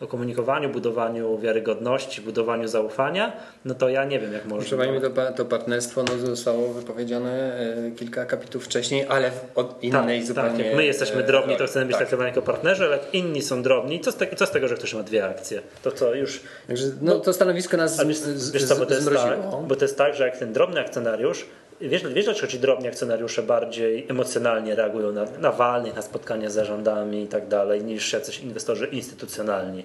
o 0.00 0.06
komunikowaniu, 0.06 0.68
budowaniu 0.68 1.38
wiarygodności, 1.38 2.20
budowaniu 2.20 2.68
zaufania, 2.68 3.32
no 3.64 3.74
to 3.74 3.88
ja 3.88 4.04
nie 4.04 4.20
wiem, 4.20 4.32
jak 4.32 4.44
można. 4.44 4.78
Pani, 4.78 5.00
to, 5.00 5.32
to 5.36 5.44
partnerstwo 5.44 6.02
no, 6.02 6.26
zostało 6.26 6.72
wypowiedziane 6.72 7.58
e, 7.58 7.90
kilka 7.90 8.22
akapitów 8.22 8.64
wcześniej, 8.64 9.06
ale 9.08 9.30
od 9.54 9.82
innej 9.82 10.18
tak, 10.18 10.28
zupełnie. 10.28 10.50
tak, 10.50 10.66
jak 10.66 10.76
my 10.76 10.84
jesteśmy 10.84 11.24
e, 11.24 11.26
drobni, 11.26 11.52
to 11.54 11.58
roli. 11.58 11.70
chcemy 11.70 11.86
być 11.86 11.92
Tak. 11.92 11.98
traktowani 11.98 12.28
jako 12.28 12.42
partnerzy, 12.42 12.84
ale 12.84 12.96
jak 12.96 13.14
inni 13.14 13.42
są 13.42 13.62
drobni, 13.62 14.00
co 14.00 14.12
z, 14.12 14.16
te, 14.16 14.36
co 14.36 14.46
z 14.46 14.50
tego, 14.50 14.68
że 14.68 14.74
ktoś 14.74 14.94
ma 14.94 15.02
dwie 15.02 15.26
akcje? 15.26 15.62
To 15.82 15.92
co, 15.92 16.14
już... 16.14 16.40
Także 16.66 16.86
no, 17.02 17.20
to 17.20 17.32
stanowisko 17.32 17.76
nas 17.76 18.06
wiesz, 18.06 18.16
z, 18.16 18.50
wiesz 18.50 18.64
co, 18.64 18.76
bo 18.76 18.86
to, 18.86 18.94
jest 18.94 19.10
tak, 19.10 19.38
bo 19.68 19.76
to 19.76 19.84
jest 19.84 19.98
tak, 19.98 20.14
że 20.14 20.24
jak 20.24 20.36
ten 20.36 20.52
drobny 20.52 20.80
akcjonariusz, 20.80 21.46
wiesz, 21.88 22.02
wiesz 22.14 22.24
dlaczego 22.24 22.46
ci 22.46 22.58
drobni 22.58 22.88
akcjonariusze 22.88 23.42
bardziej 23.42 24.06
emocjonalnie 24.08 24.74
reagują 24.74 25.12
na, 25.12 25.24
na 25.40 25.52
walnych, 25.52 25.96
na 25.96 26.02
spotkania 26.02 26.50
z 26.50 26.54
zarządami 26.54 27.22
i 27.22 27.28
tak 27.28 27.48
dalej, 27.48 27.84
niż 27.84 28.12
jacyś 28.12 28.40
inwestorzy 28.40 28.86
instytucjonalni. 28.86 29.84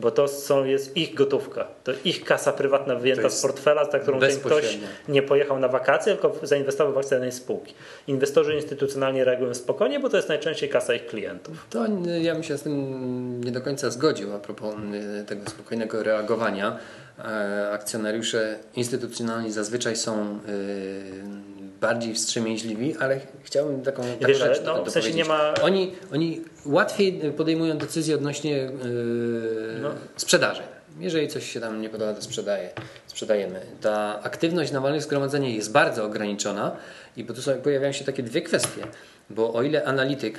Bo 0.00 0.10
to 0.10 0.28
są, 0.28 0.64
jest 0.64 0.96
ich 0.96 1.14
gotówka, 1.14 1.66
to 1.84 1.92
ich 2.04 2.24
kasa 2.24 2.52
prywatna 2.52 2.94
wyjęta 2.94 3.30
z 3.30 3.42
portfela, 3.42 3.90
za 3.90 3.98
którą 3.98 4.20
ktoś 4.44 4.78
nie 5.08 5.22
pojechał 5.22 5.58
na 5.58 5.68
wakacje, 5.68 6.16
tylko 6.16 6.46
zainwestował 6.46 6.94
w 6.94 6.98
akcje 6.98 7.16
danej 7.16 7.32
spółki. 7.32 7.74
Inwestorzy 8.06 8.54
instytucjonalnie 8.54 9.24
reagują 9.24 9.54
spokojnie, 9.54 10.00
bo 10.00 10.08
to 10.08 10.16
jest 10.16 10.28
najczęściej 10.28 10.68
kasa 10.68 10.94
ich 10.94 11.06
klientów. 11.06 11.66
To 11.70 11.86
ja 12.20 12.34
bym 12.34 12.42
się 12.42 12.58
z 12.58 12.62
tym 12.62 13.44
nie 13.44 13.52
do 13.52 13.60
końca 13.60 13.90
zgodził 13.90 14.34
a 14.34 14.38
propos 14.38 14.74
y, 15.20 15.24
tego 15.24 15.50
spokojnego 15.50 16.02
reagowania. 16.02 16.78
E, 17.18 17.70
Akcjonariusze 17.72 18.58
instytucjonalni 18.76 19.52
zazwyczaj 19.52 19.96
są 19.96 20.38
y, 20.48 21.59
bardziej 21.80 22.14
wstrzemięźliwi, 22.14 22.96
ale 23.00 23.20
chciałbym 23.42 23.82
taką, 23.82 24.02
taką 24.02 24.26
wiesz, 24.26 24.38
rzecz 24.38 24.60
no, 24.64 24.84
w 24.84 24.90
sensie 24.90 25.14
nie 25.14 25.24
ma- 25.24 25.54
Oni, 25.62 25.92
oni 26.12 26.40
łatwiej 26.66 27.12
podejmują 27.36 27.78
decyzje 27.78 28.14
odnośnie 28.14 28.56
y, 28.68 28.70
No. 29.82 29.90
sprzedaży. 30.16 30.62
Jeżeli 31.00 31.28
coś 31.28 31.52
się 31.52 31.60
tam 31.60 31.80
nie 31.82 31.88
podoba, 31.88 32.14
to 32.14 32.22
sprzedaje, 32.22 32.70
sprzedajemy. 33.06 33.60
Ta 33.80 34.20
aktywność 34.22 34.72
na 34.72 34.80
walnych 34.80 35.02
zgromadzeniach 35.02 35.52
jest 35.54 35.72
bardzo 35.72 36.04
ograniczona 36.04 36.76
i 37.16 37.24
po 37.24 37.32
tu 37.34 37.42
są, 37.42 37.52
pojawiają 37.52 37.92
się 37.92 38.04
takie 38.04 38.22
dwie 38.22 38.42
kwestie, 38.42 38.82
bo 39.30 39.52
o 39.54 39.62
ile 39.62 39.84
analityk 39.84 40.38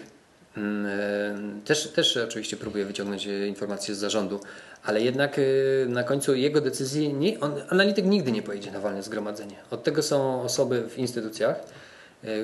też, 1.66 1.88
też 1.88 2.18
oczywiście 2.18 2.58
próbuje 2.58 2.86
wyciągnąć 2.86 3.28
e, 3.28 3.48
informacje 3.48 3.96
z 3.96 3.98
zarządu, 3.98 4.40
ale 4.84 5.02
jednak 5.02 5.40
e, 5.40 5.42
na 5.86 6.04
końcu 6.04 6.36
jego 6.36 6.62
decyzji 6.62 7.14
nie, 7.14 7.40
on, 7.40 7.54
analityk 7.70 8.06
nigdy 8.06 8.32
nie 8.32 8.42
pojedzie 8.42 8.72
na 8.72 8.80
walne 8.80 9.04
zgromadzenie. 9.04 9.56
Od 9.72 9.84
tego 9.84 10.04
są 10.04 10.42
osoby 10.42 10.90
w 10.90 10.98
instytucjach, 10.98 11.56
e, 12.24 12.28
e, 12.28 12.40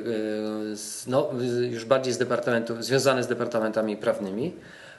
no, 1.07 1.29
już 1.69 1.85
bardziej 1.85 2.13
z 2.13 2.17
departamentu, 2.17 2.75
związane 2.79 3.23
z 3.23 3.27
departamentami 3.27 3.97
prawnymi, 3.97 4.53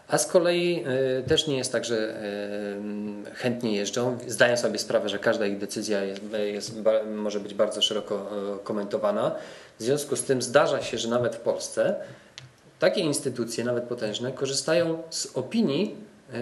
a 0.08 0.18
z 0.18 0.26
kolei 0.26 0.84
e, 1.18 1.22
też 1.22 1.46
nie 1.46 1.56
jest 1.56 1.72
tak, 1.72 1.84
że 1.84 1.96
e, 1.96 3.34
chętnie 3.34 3.76
jeżdżą. 3.76 4.18
Zdają 4.26 4.56
sobie 4.56 4.78
sprawę, 4.78 5.08
że 5.08 5.18
każda 5.18 5.46
ich 5.46 5.58
decyzja 5.58 6.04
jest, 6.04 6.20
jest, 6.52 6.74
może 7.14 7.40
być 7.40 7.54
bardzo 7.54 7.82
szeroko 7.82 8.14
e, 8.14 8.64
komentowana. 8.64 9.34
W 9.78 9.82
związku 9.82 10.16
z 10.16 10.24
tym 10.24 10.42
zdarza 10.42 10.82
się, 10.82 10.98
że 10.98 11.08
nawet 11.08 11.36
w 11.36 11.40
Polsce 11.40 11.94
takie 12.78 13.00
instytucje, 13.00 13.64
nawet 13.64 13.84
potężne, 13.84 14.32
korzystają 14.32 15.02
z 15.10 15.36
opinii 15.36 15.96
e, 16.32 16.38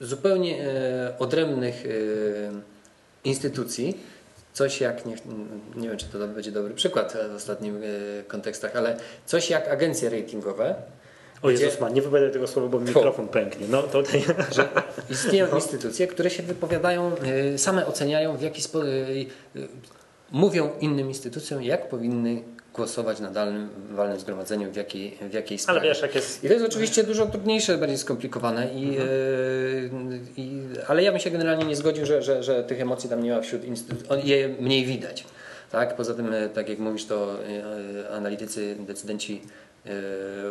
zupełnie 0.00 0.64
e, 0.64 1.18
odrębnych 1.18 1.84
e, 1.86 1.88
instytucji. 3.24 3.98
Coś 4.52 4.80
jak, 4.80 5.06
nie, 5.06 5.16
nie 5.76 5.88
wiem 5.88 5.98
czy 5.98 6.06
to 6.06 6.18
będzie 6.28 6.52
dobry 6.52 6.74
przykład 6.74 7.16
w 7.32 7.34
ostatnich 7.34 7.72
kontekstach, 8.28 8.76
ale 8.76 8.96
coś 9.26 9.50
jak 9.50 9.68
agencje 9.68 10.10
ratingowe, 10.10 10.74
O 11.42 11.48
Gdzie- 11.48 11.64
Jezus, 11.64 11.80
ma, 11.80 11.88
nie 11.88 12.02
wypowiadaj 12.02 12.32
tego 12.32 12.46
słowa, 12.46 12.68
bo 12.68 12.80
mikrofon 12.80 13.28
pęknie. 13.28 13.66
No 13.70 13.82
to 13.82 14.02
że 14.56 14.68
istnieją 15.10 15.54
instytucje, 15.54 16.06
które 16.06 16.30
się 16.30 16.42
wypowiadają, 16.42 17.12
same 17.56 17.86
oceniają, 17.86 18.36
w 18.36 18.42
jaki 18.42 18.62
sposób 18.62 18.88
mówią 20.30 20.70
innym 20.80 21.08
instytucjom, 21.08 21.62
jak 21.62 21.88
powinny 21.88 22.42
głosować 22.74 23.20
na 23.20 23.30
danym 23.30 23.68
walnym 23.90 24.20
zgromadzeniu, 24.20 24.72
w 24.72 24.76
jakiej, 24.76 25.18
w 25.30 25.32
jakiej 25.32 25.54
Ale 25.58 25.62
sprawie. 25.62 25.88
wiesz, 25.88 26.02
jak 26.02 26.14
jest. 26.14 26.44
I 26.44 26.46
to 26.48 26.52
jest 26.54 26.66
oczywiście 26.66 27.04
dużo 27.04 27.26
trudniejsze, 27.26 27.78
bardziej 27.78 27.98
skomplikowane, 27.98 28.74
i, 28.74 28.88
Mhm. 28.88 29.08
y, 30.12 30.20
i, 30.36 30.62
ale 30.88 31.02
ja 31.02 31.10
bym 31.12 31.20
się 31.20 31.30
generalnie 31.30 31.64
nie 31.64 31.76
zgodził, 31.76 32.06
że, 32.06 32.22
że, 32.22 32.42
że 32.42 32.64
tych 32.64 32.80
emocji 32.80 33.10
tam 33.10 33.22
nie 33.22 33.30
ma 33.34 33.40
wśród 33.40 33.64
instytucji, 33.64 34.28
je 34.30 34.48
mniej 34.60 34.84
widać. 34.86 35.24
Tak? 35.72 35.96
Poza 35.96 36.14
tym, 36.14 36.32
y, 36.32 36.48
tak 36.54 36.68
jak 36.68 36.78
mówisz, 36.78 37.04
to 37.04 37.36
y, 38.04 38.10
analitycy, 38.10 38.76
decydenci 38.78 39.42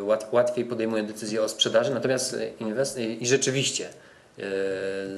łat, 0.01 0.27
łatwiej 0.31 0.65
podejmują 0.65 1.05
decyzje 1.05 1.41
o 1.41 1.49
sprzedaży, 1.49 1.93
natomiast 1.93 2.37
inwest- 2.61 2.99
i 3.21 3.27
rzeczywiście 3.27 3.87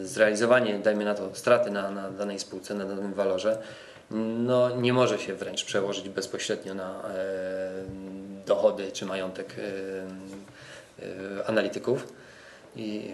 zrealizowanie, 0.03 0.79
dajmy 0.79 1.05
na 1.05 1.15
to, 1.15 1.29
straty 1.33 1.71
na, 1.71 1.91
na 1.91 2.11
danej 2.11 2.39
spółce, 2.39 2.73
na 2.73 2.85
danym 2.85 3.13
walorze, 3.13 3.57
no, 4.11 4.75
nie 4.75 4.93
może 4.93 5.19
się 5.19 5.33
wręcz 5.33 5.65
przełożyć 5.65 6.09
bezpośrednio 6.09 6.73
na 6.73 7.01
e, 7.09 7.71
dochody 8.45 8.91
czy 8.91 9.05
majątek 9.05 9.55
e, 9.57 9.61
e, 11.05 11.47
analityków 11.47 12.07
i 12.75 13.11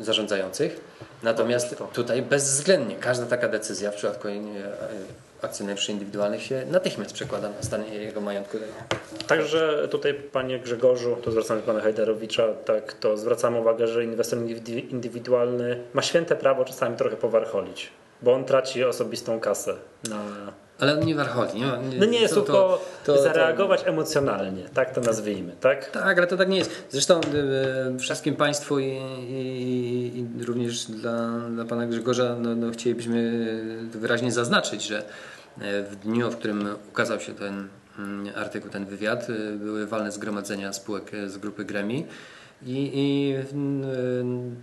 zarządzających. 0.00 0.80
Natomiast 1.22 1.76
tutaj 1.92 2.22
bezwzględnie 2.22 2.96
każda 2.96 3.26
taka 3.26 3.48
decyzja 3.48 3.90
w 3.90 3.94
przypadku 3.94 4.28
akcjonariuszy 5.42 5.92
indywidualnych 5.92 6.42
się 6.42 6.66
natychmiast 6.70 7.12
przekłada 7.12 7.48
na 7.48 7.62
stan 7.62 7.84
jego 7.84 8.20
majątku. 8.20 8.58
Także 9.26 9.88
tutaj, 9.90 10.14
panie 10.14 10.58
Grzegorzu, 10.58 11.16
to 11.22 11.30
zwracamy 11.30 11.60
do 11.60 11.66
pana 11.66 11.80
Hajdarowicza, 11.80 12.48
tak, 12.64 12.92
to 12.92 13.16
zwracamy 13.16 13.60
uwagę, 13.60 13.86
że 13.86 14.04
inwestor 14.04 14.38
indywidu- 14.38 14.90
indywidualny 14.90 15.82
ma 15.94 16.02
święte 16.02 16.36
prawo 16.36 16.64
czasami 16.64 16.96
trochę 16.96 17.16
powarcholić, 17.16 17.90
bo 18.22 18.34
on 18.34 18.44
traci 18.44 18.84
osobistą 18.84 19.40
kasę 19.40 19.74
na. 20.10 20.20
Ale 20.78 20.98
on 20.98 21.06
nie 21.06 21.14
warcholi. 21.14 21.60
Nie, 21.60 21.98
No 21.98 22.04
nie 22.06 22.20
jest 22.20 22.34
to- 22.34 22.40
tylko 22.40 22.80
to- 23.04 23.14
to- 23.16 23.22
zareagować 23.22 23.82
emocjonalnie, 23.86 24.64
tak 24.74 24.94
to 24.94 25.00
nazwijmy, 25.00 25.52
tak? 25.60 25.90
Tak, 25.90 26.18
ale 26.18 26.26
to 26.26 26.36
tak 26.36 26.48
nie 26.48 26.58
jest. 26.58 26.84
Zresztą 26.90 27.20
e, 27.94 27.98
wszystkim 27.98 28.36
Państwu 28.36 28.78
i, 28.78 28.84
i, 29.30 30.26
i 30.40 30.44
również 30.44 30.84
dla, 30.84 31.28
dla 31.50 31.64
Pana 31.64 31.86
Grzegorza 31.86 32.36
no, 32.40 32.54
no, 32.54 32.70
chcielibyśmy 32.70 33.46
wyraźnie 33.92 34.32
zaznaczyć, 34.32 34.82
że 34.86 34.98
e, 35.60 35.82
w 35.82 35.96
dniu, 35.96 36.30
w 36.30 36.36
którym 36.36 36.68
ukazał 36.88 37.20
się 37.20 37.34
ten 37.34 37.68
mm, 37.98 38.32
artykuł, 38.36 38.70
ten 38.70 38.86
wywiad, 38.86 39.26
e, 39.30 39.52
były 39.56 39.86
walne 39.86 40.12
zgromadzenia 40.12 40.72
spółek 40.72 41.14
e, 41.14 41.28
z 41.28 41.38
grupy 41.38 41.64
Gremi 41.64 42.06
i, 42.66 42.90
i 42.94 43.34
mm, 43.52 44.56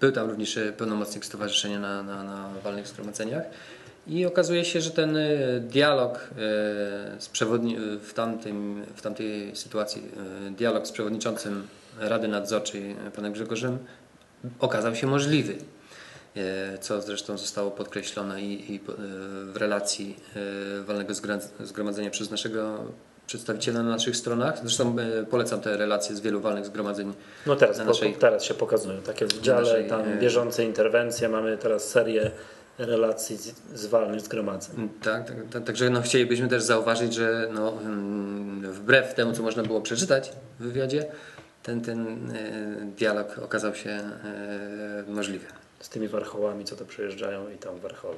był 0.00 0.12
tam 0.12 0.28
również 0.30 0.56
e, 0.56 0.72
pełnomocnik 0.72 1.24
stowarzyszenia 1.24 1.80
na, 1.80 2.02
na, 2.02 2.22
na 2.22 2.48
walnych 2.64 2.88
zgromadzeniach. 2.88 3.44
I 4.06 4.26
okazuje 4.26 4.64
się, 4.64 4.80
że 4.80 4.90
ten 4.90 5.16
e, 5.16 5.28
dialog 5.60 6.14
e, 6.16 6.36
z 7.18 7.28
przewodni- 7.32 7.98
w, 7.98 8.12
tamtym, 8.14 8.84
w 8.96 9.02
tamtej 9.02 9.56
sytuacji, 9.56 10.02
dialog 10.50 10.86
z 10.86 10.92
przewodniczącym 10.92 11.66
Rady 11.98 12.28
Nadzorczej, 12.28 12.96
panem 13.16 13.32
Grzegorzem, 13.32 13.78
okazał 14.60 14.94
się 14.94 15.06
możliwy. 15.06 15.54
Co 16.80 17.02
zresztą 17.02 17.38
zostało 17.38 17.70
podkreślone 17.70 18.42
i, 18.42 18.74
i 18.74 18.80
w 19.44 19.56
relacji 19.56 20.16
walnego 20.86 21.14
zgromadzenia 21.60 22.10
przez 22.10 22.30
naszego 22.30 22.84
przedstawiciela 23.32 23.82
na 23.82 23.90
naszych 23.90 24.16
stronach. 24.16 24.58
Zresztą 24.60 24.96
e, 25.20 25.24
polecam 25.26 25.60
te 25.60 25.76
relacje 25.76 26.16
z 26.16 26.20
wielu 26.20 26.40
walnych 26.40 26.66
zgromadzeń 26.66 27.12
No 27.46 27.56
teraz, 27.56 27.78
Na 27.78 27.84
po, 27.84 27.90
naszej- 27.90 28.14
teraz 28.16 28.44
się 28.44 28.54
pokazują 28.54 29.02
takie 29.02 29.26
w 29.26 29.40
dziale, 29.40 29.60
naszej, 29.62 29.88
tam 29.88 30.00
e, 30.00 30.16
bieżące 30.16 30.64
interwencje, 30.64 31.28
mamy 31.28 31.58
teraz 31.58 31.88
serię 31.88 32.30
relacji 32.78 33.36
z, 33.36 33.54
z 33.74 33.86
walnych 33.86 34.20
zgromadzeń. 34.20 34.76
Mm, 34.76 34.88
Tak, 35.02 35.26
tak, 35.28 35.36
tak, 35.52 35.64
także 35.64 35.90
no, 35.90 36.02
chcielibyśmy 36.02 36.48
też 36.48 36.62
zauważyć, 36.62 37.14
że 37.14 37.48
no, 37.54 37.72
mm, 37.80 38.72
wbrew 38.72 39.14
temu, 39.14 39.32
co 39.32 39.42
można 39.42 39.62
było 39.62 39.80
przeczytać 39.80 40.32
w 40.60 40.62
wywiadzie, 40.64 41.06
ten, 41.62 41.80
ten 41.80 42.30
e, 42.30 42.86
dialog 42.96 43.38
okazał 43.44 43.74
się 43.74 44.00
możliwy. 45.08 45.46
z 45.80 45.88
tymi 45.88 46.08
warchołami, 46.08 46.64
co 46.64 46.76
to 46.76 46.84
przyjeżdżają 46.84 47.50
i 47.50 47.58
tam 47.58 47.78
warchoły. 47.80 48.14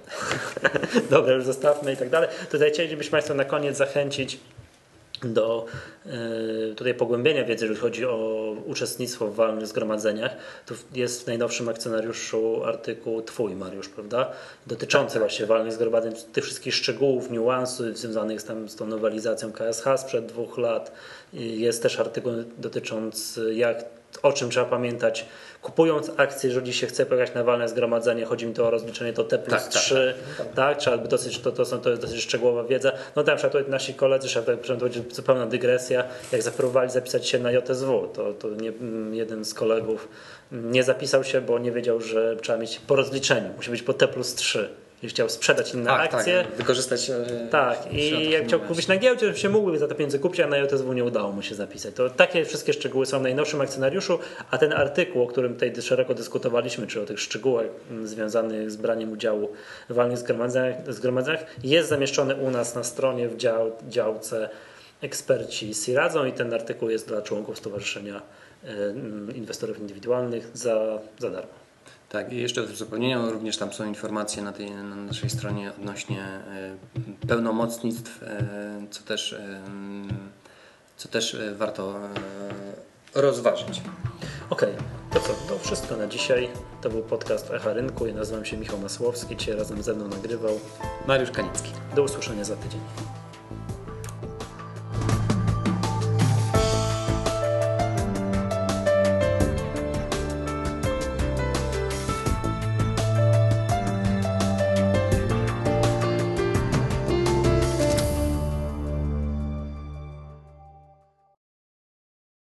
Dobra, 1.10 1.32
już 1.34 1.44
zostawmy 1.44 1.92
i 1.92 1.96
tak 1.96 2.08
dalej. 2.10 2.28
Tutaj 2.50 2.70
chcielibyśmy 2.72 3.10
Państwa 3.12 3.34
na 3.34 3.44
koniec 3.44 3.76
zachęcić 3.76 4.40
do 5.24 5.66
e, 6.06 6.10
tutaj 6.74 6.94
pogłębienia 6.94 7.44
wiedzy, 7.44 7.64
jeżeli 7.64 7.80
chodzi 7.80 8.04
o 8.04 8.50
uczestnictwo 8.66 9.26
w 9.26 9.34
walnych 9.34 9.66
zgromadzeniach. 9.66 10.36
Tu 10.66 10.74
jest 10.94 11.24
w 11.24 11.26
najnowszym 11.26 11.68
akcjonariuszu 11.68 12.64
artykuł 12.64 13.22
Twój, 13.22 13.54
Mariusz, 13.56 13.88
prawda? 13.88 14.32
Dotyczący 14.66 15.14
tak, 15.14 15.22
właśnie 15.22 15.46
walnych 15.46 15.72
zgromadzeń, 15.72 16.12
tych 16.32 16.44
wszystkich 16.44 16.74
szczegółów, 16.74 17.30
niuansów 17.30 17.98
związanych 17.98 18.40
z, 18.40 18.44
tam, 18.44 18.68
z 18.68 18.76
tą 18.76 18.86
nowelizacją 18.86 19.52
KSH 19.52 19.84
sprzed 19.96 20.26
dwóch 20.26 20.58
lat. 20.58 20.92
Jest 21.32 21.82
też 21.82 22.00
artykuł 22.00 22.32
dotyczący 22.58 23.54
jak 23.54 23.99
o 24.22 24.32
czym 24.32 24.50
trzeba 24.50 24.66
pamiętać, 24.66 25.26
kupując 25.62 26.10
akcje, 26.16 26.48
jeżeli 26.48 26.72
się 26.72 26.86
chce 26.86 27.06
pojechać 27.06 27.34
na 27.34 27.44
walne 27.44 27.68
zgromadzenie, 27.68 28.24
chodzi 28.24 28.46
mi 28.46 28.54
to 28.54 28.66
o 28.66 28.70
rozliczenie 28.70 29.12
to 29.12 29.24
T 29.24 29.38
plus 29.38 29.62
tak, 29.62 29.72
3, 29.72 30.14
tak, 30.38 30.46
tak. 30.46 30.54
tak, 30.54 30.78
trzeba 30.78 30.98
dosyć, 30.98 31.38
to, 31.38 31.52
to, 31.52 31.64
są, 31.64 31.80
to 31.80 31.90
jest 31.90 32.02
dosyć 32.02 32.22
szczegółowa 32.22 32.64
wiedza. 32.64 32.92
No 33.16 33.22
tam 33.22 33.36
przykład 33.36 33.68
nasi 33.68 33.94
koledzy, 33.94 34.28
to 34.66 34.76
będzie 34.76 35.02
zupełna 35.10 35.46
dygresja, 35.46 36.04
jak 36.32 36.42
zapróbowali 36.42 36.90
zapisać 36.90 37.28
się 37.28 37.38
na 37.38 37.52
JSW, 37.52 38.08
to, 38.14 38.32
to 38.32 38.48
nie, 38.48 38.72
jeden 39.12 39.44
z 39.44 39.54
kolegów 39.54 40.08
nie 40.52 40.82
zapisał 40.82 41.24
się, 41.24 41.40
bo 41.40 41.58
nie 41.58 41.72
wiedział, 41.72 42.00
że 42.00 42.36
trzeba 42.36 42.58
mieć 42.58 42.78
po 42.78 42.96
rozliczeniu, 42.96 43.50
musi 43.56 43.70
być 43.70 43.82
po 43.82 43.94
T 43.94 44.08
plus 44.08 44.34
3 44.34 44.68
i 45.02 45.08
chciał 45.08 45.28
sprzedać 45.28 45.74
inne 45.74 45.86
tak, 45.86 46.10
tak 46.10 46.14
akcje. 46.14 46.44
Tak, 46.44 46.54
wykorzystać. 46.54 47.10
E, 47.10 47.48
tak, 47.50 47.92
i 47.92 48.30
jak 48.30 48.44
chciał 48.44 48.60
kupić 48.60 48.88
na 48.88 48.96
giełdzie, 48.96 49.30
to 49.32 49.38
się 49.38 49.48
mógłby 49.48 49.78
za 49.78 49.88
te 49.88 49.94
pieniądze 49.94 50.18
kupić, 50.18 50.40
a 50.40 50.46
na 50.46 50.58
JSW 50.58 50.92
nie 50.92 51.04
udało 51.04 51.32
mu 51.32 51.42
się 51.42 51.54
zapisać. 51.54 51.94
To 51.94 52.10
takie 52.10 52.44
wszystkie 52.44 52.72
szczegóły 52.72 53.06
są 53.06 53.18
w 53.18 53.22
najnowszym 53.22 53.60
akcjonariuszu, 53.60 54.18
a 54.50 54.58
ten 54.58 54.72
artykuł, 54.72 55.22
o 55.22 55.26
którym 55.26 55.54
tutaj 55.54 55.82
szeroko 55.82 56.14
dyskutowaliśmy, 56.14 56.86
czy 56.86 57.02
o 57.02 57.06
tych 57.06 57.20
szczegółach 57.20 57.66
związanych 58.04 58.70
z 58.70 58.76
braniem 58.76 59.12
udziału 59.12 59.48
w 59.88 59.94
walnych 59.94 60.18
zgromadzeniach, 60.18 60.94
zgromadzeniach 60.94 61.44
jest 61.64 61.88
zamieszczony 61.88 62.34
u 62.34 62.50
nas 62.50 62.74
na 62.74 62.84
stronie 62.84 63.28
w 63.28 63.36
dział, 63.36 63.72
działce 63.88 64.48
eksperci 65.02 65.74
si 65.74 65.94
radzą 65.94 66.24
i 66.24 66.32
ten 66.32 66.54
artykuł 66.54 66.90
jest 66.90 67.08
dla 67.08 67.22
członków 67.22 67.58
Stowarzyszenia 67.58 68.22
Inwestorów 69.34 69.78
Indywidualnych 69.78 70.50
za, 70.54 70.98
za 71.18 71.30
darmo. 71.30 71.69
Tak, 72.10 72.32
i 72.32 72.36
jeszcze 72.36 72.62
w 72.62 72.72
uzupełnieniu 72.72 73.30
również 73.30 73.56
tam 73.56 73.72
są 73.72 73.84
informacje 73.84 74.42
na, 74.42 74.52
tej, 74.52 74.70
na 74.70 74.96
naszej 74.96 75.30
stronie 75.30 75.70
odnośnie 75.70 76.20
e, 76.20 77.26
pełnomocnictw, 77.28 78.22
e, 78.22 78.46
co 78.90 79.02
też, 79.02 79.32
e, 79.32 79.62
co 80.96 81.08
też 81.08 81.36
warto 81.56 82.00
rozważyć. 83.14 83.82
Okej, 84.50 84.74
okay. 84.74 84.84
to 85.12 85.20
co, 85.20 85.32
to 85.48 85.58
wszystko 85.58 85.96
na 85.96 86.06
dzisiaj. 86.06 86.48
To 86.82 86.90
był 86.90 87.02
podcast 87.02 87.50
Echa 87.50 87.72
Rynku. 87.72 88.06
Ja 88.06 88.14
nazywam 88.14 88.44
się 88.44 88.56
Michał 88.56 88.78
Masłowski, 88.78 89.36
dzisiaj 89.36 89.56
razem 89.56 89.82
ze 89.82 89.94
mną 89.94 90.08
nagrywał 90.08 90.60
Mariusz 91.06 91.30
Kanicki. 91.30 91.72
Do 91.96 92.02
usłyszenia 92.02 92.44
za 92.44 92.56
tydzień. 92.56 92.80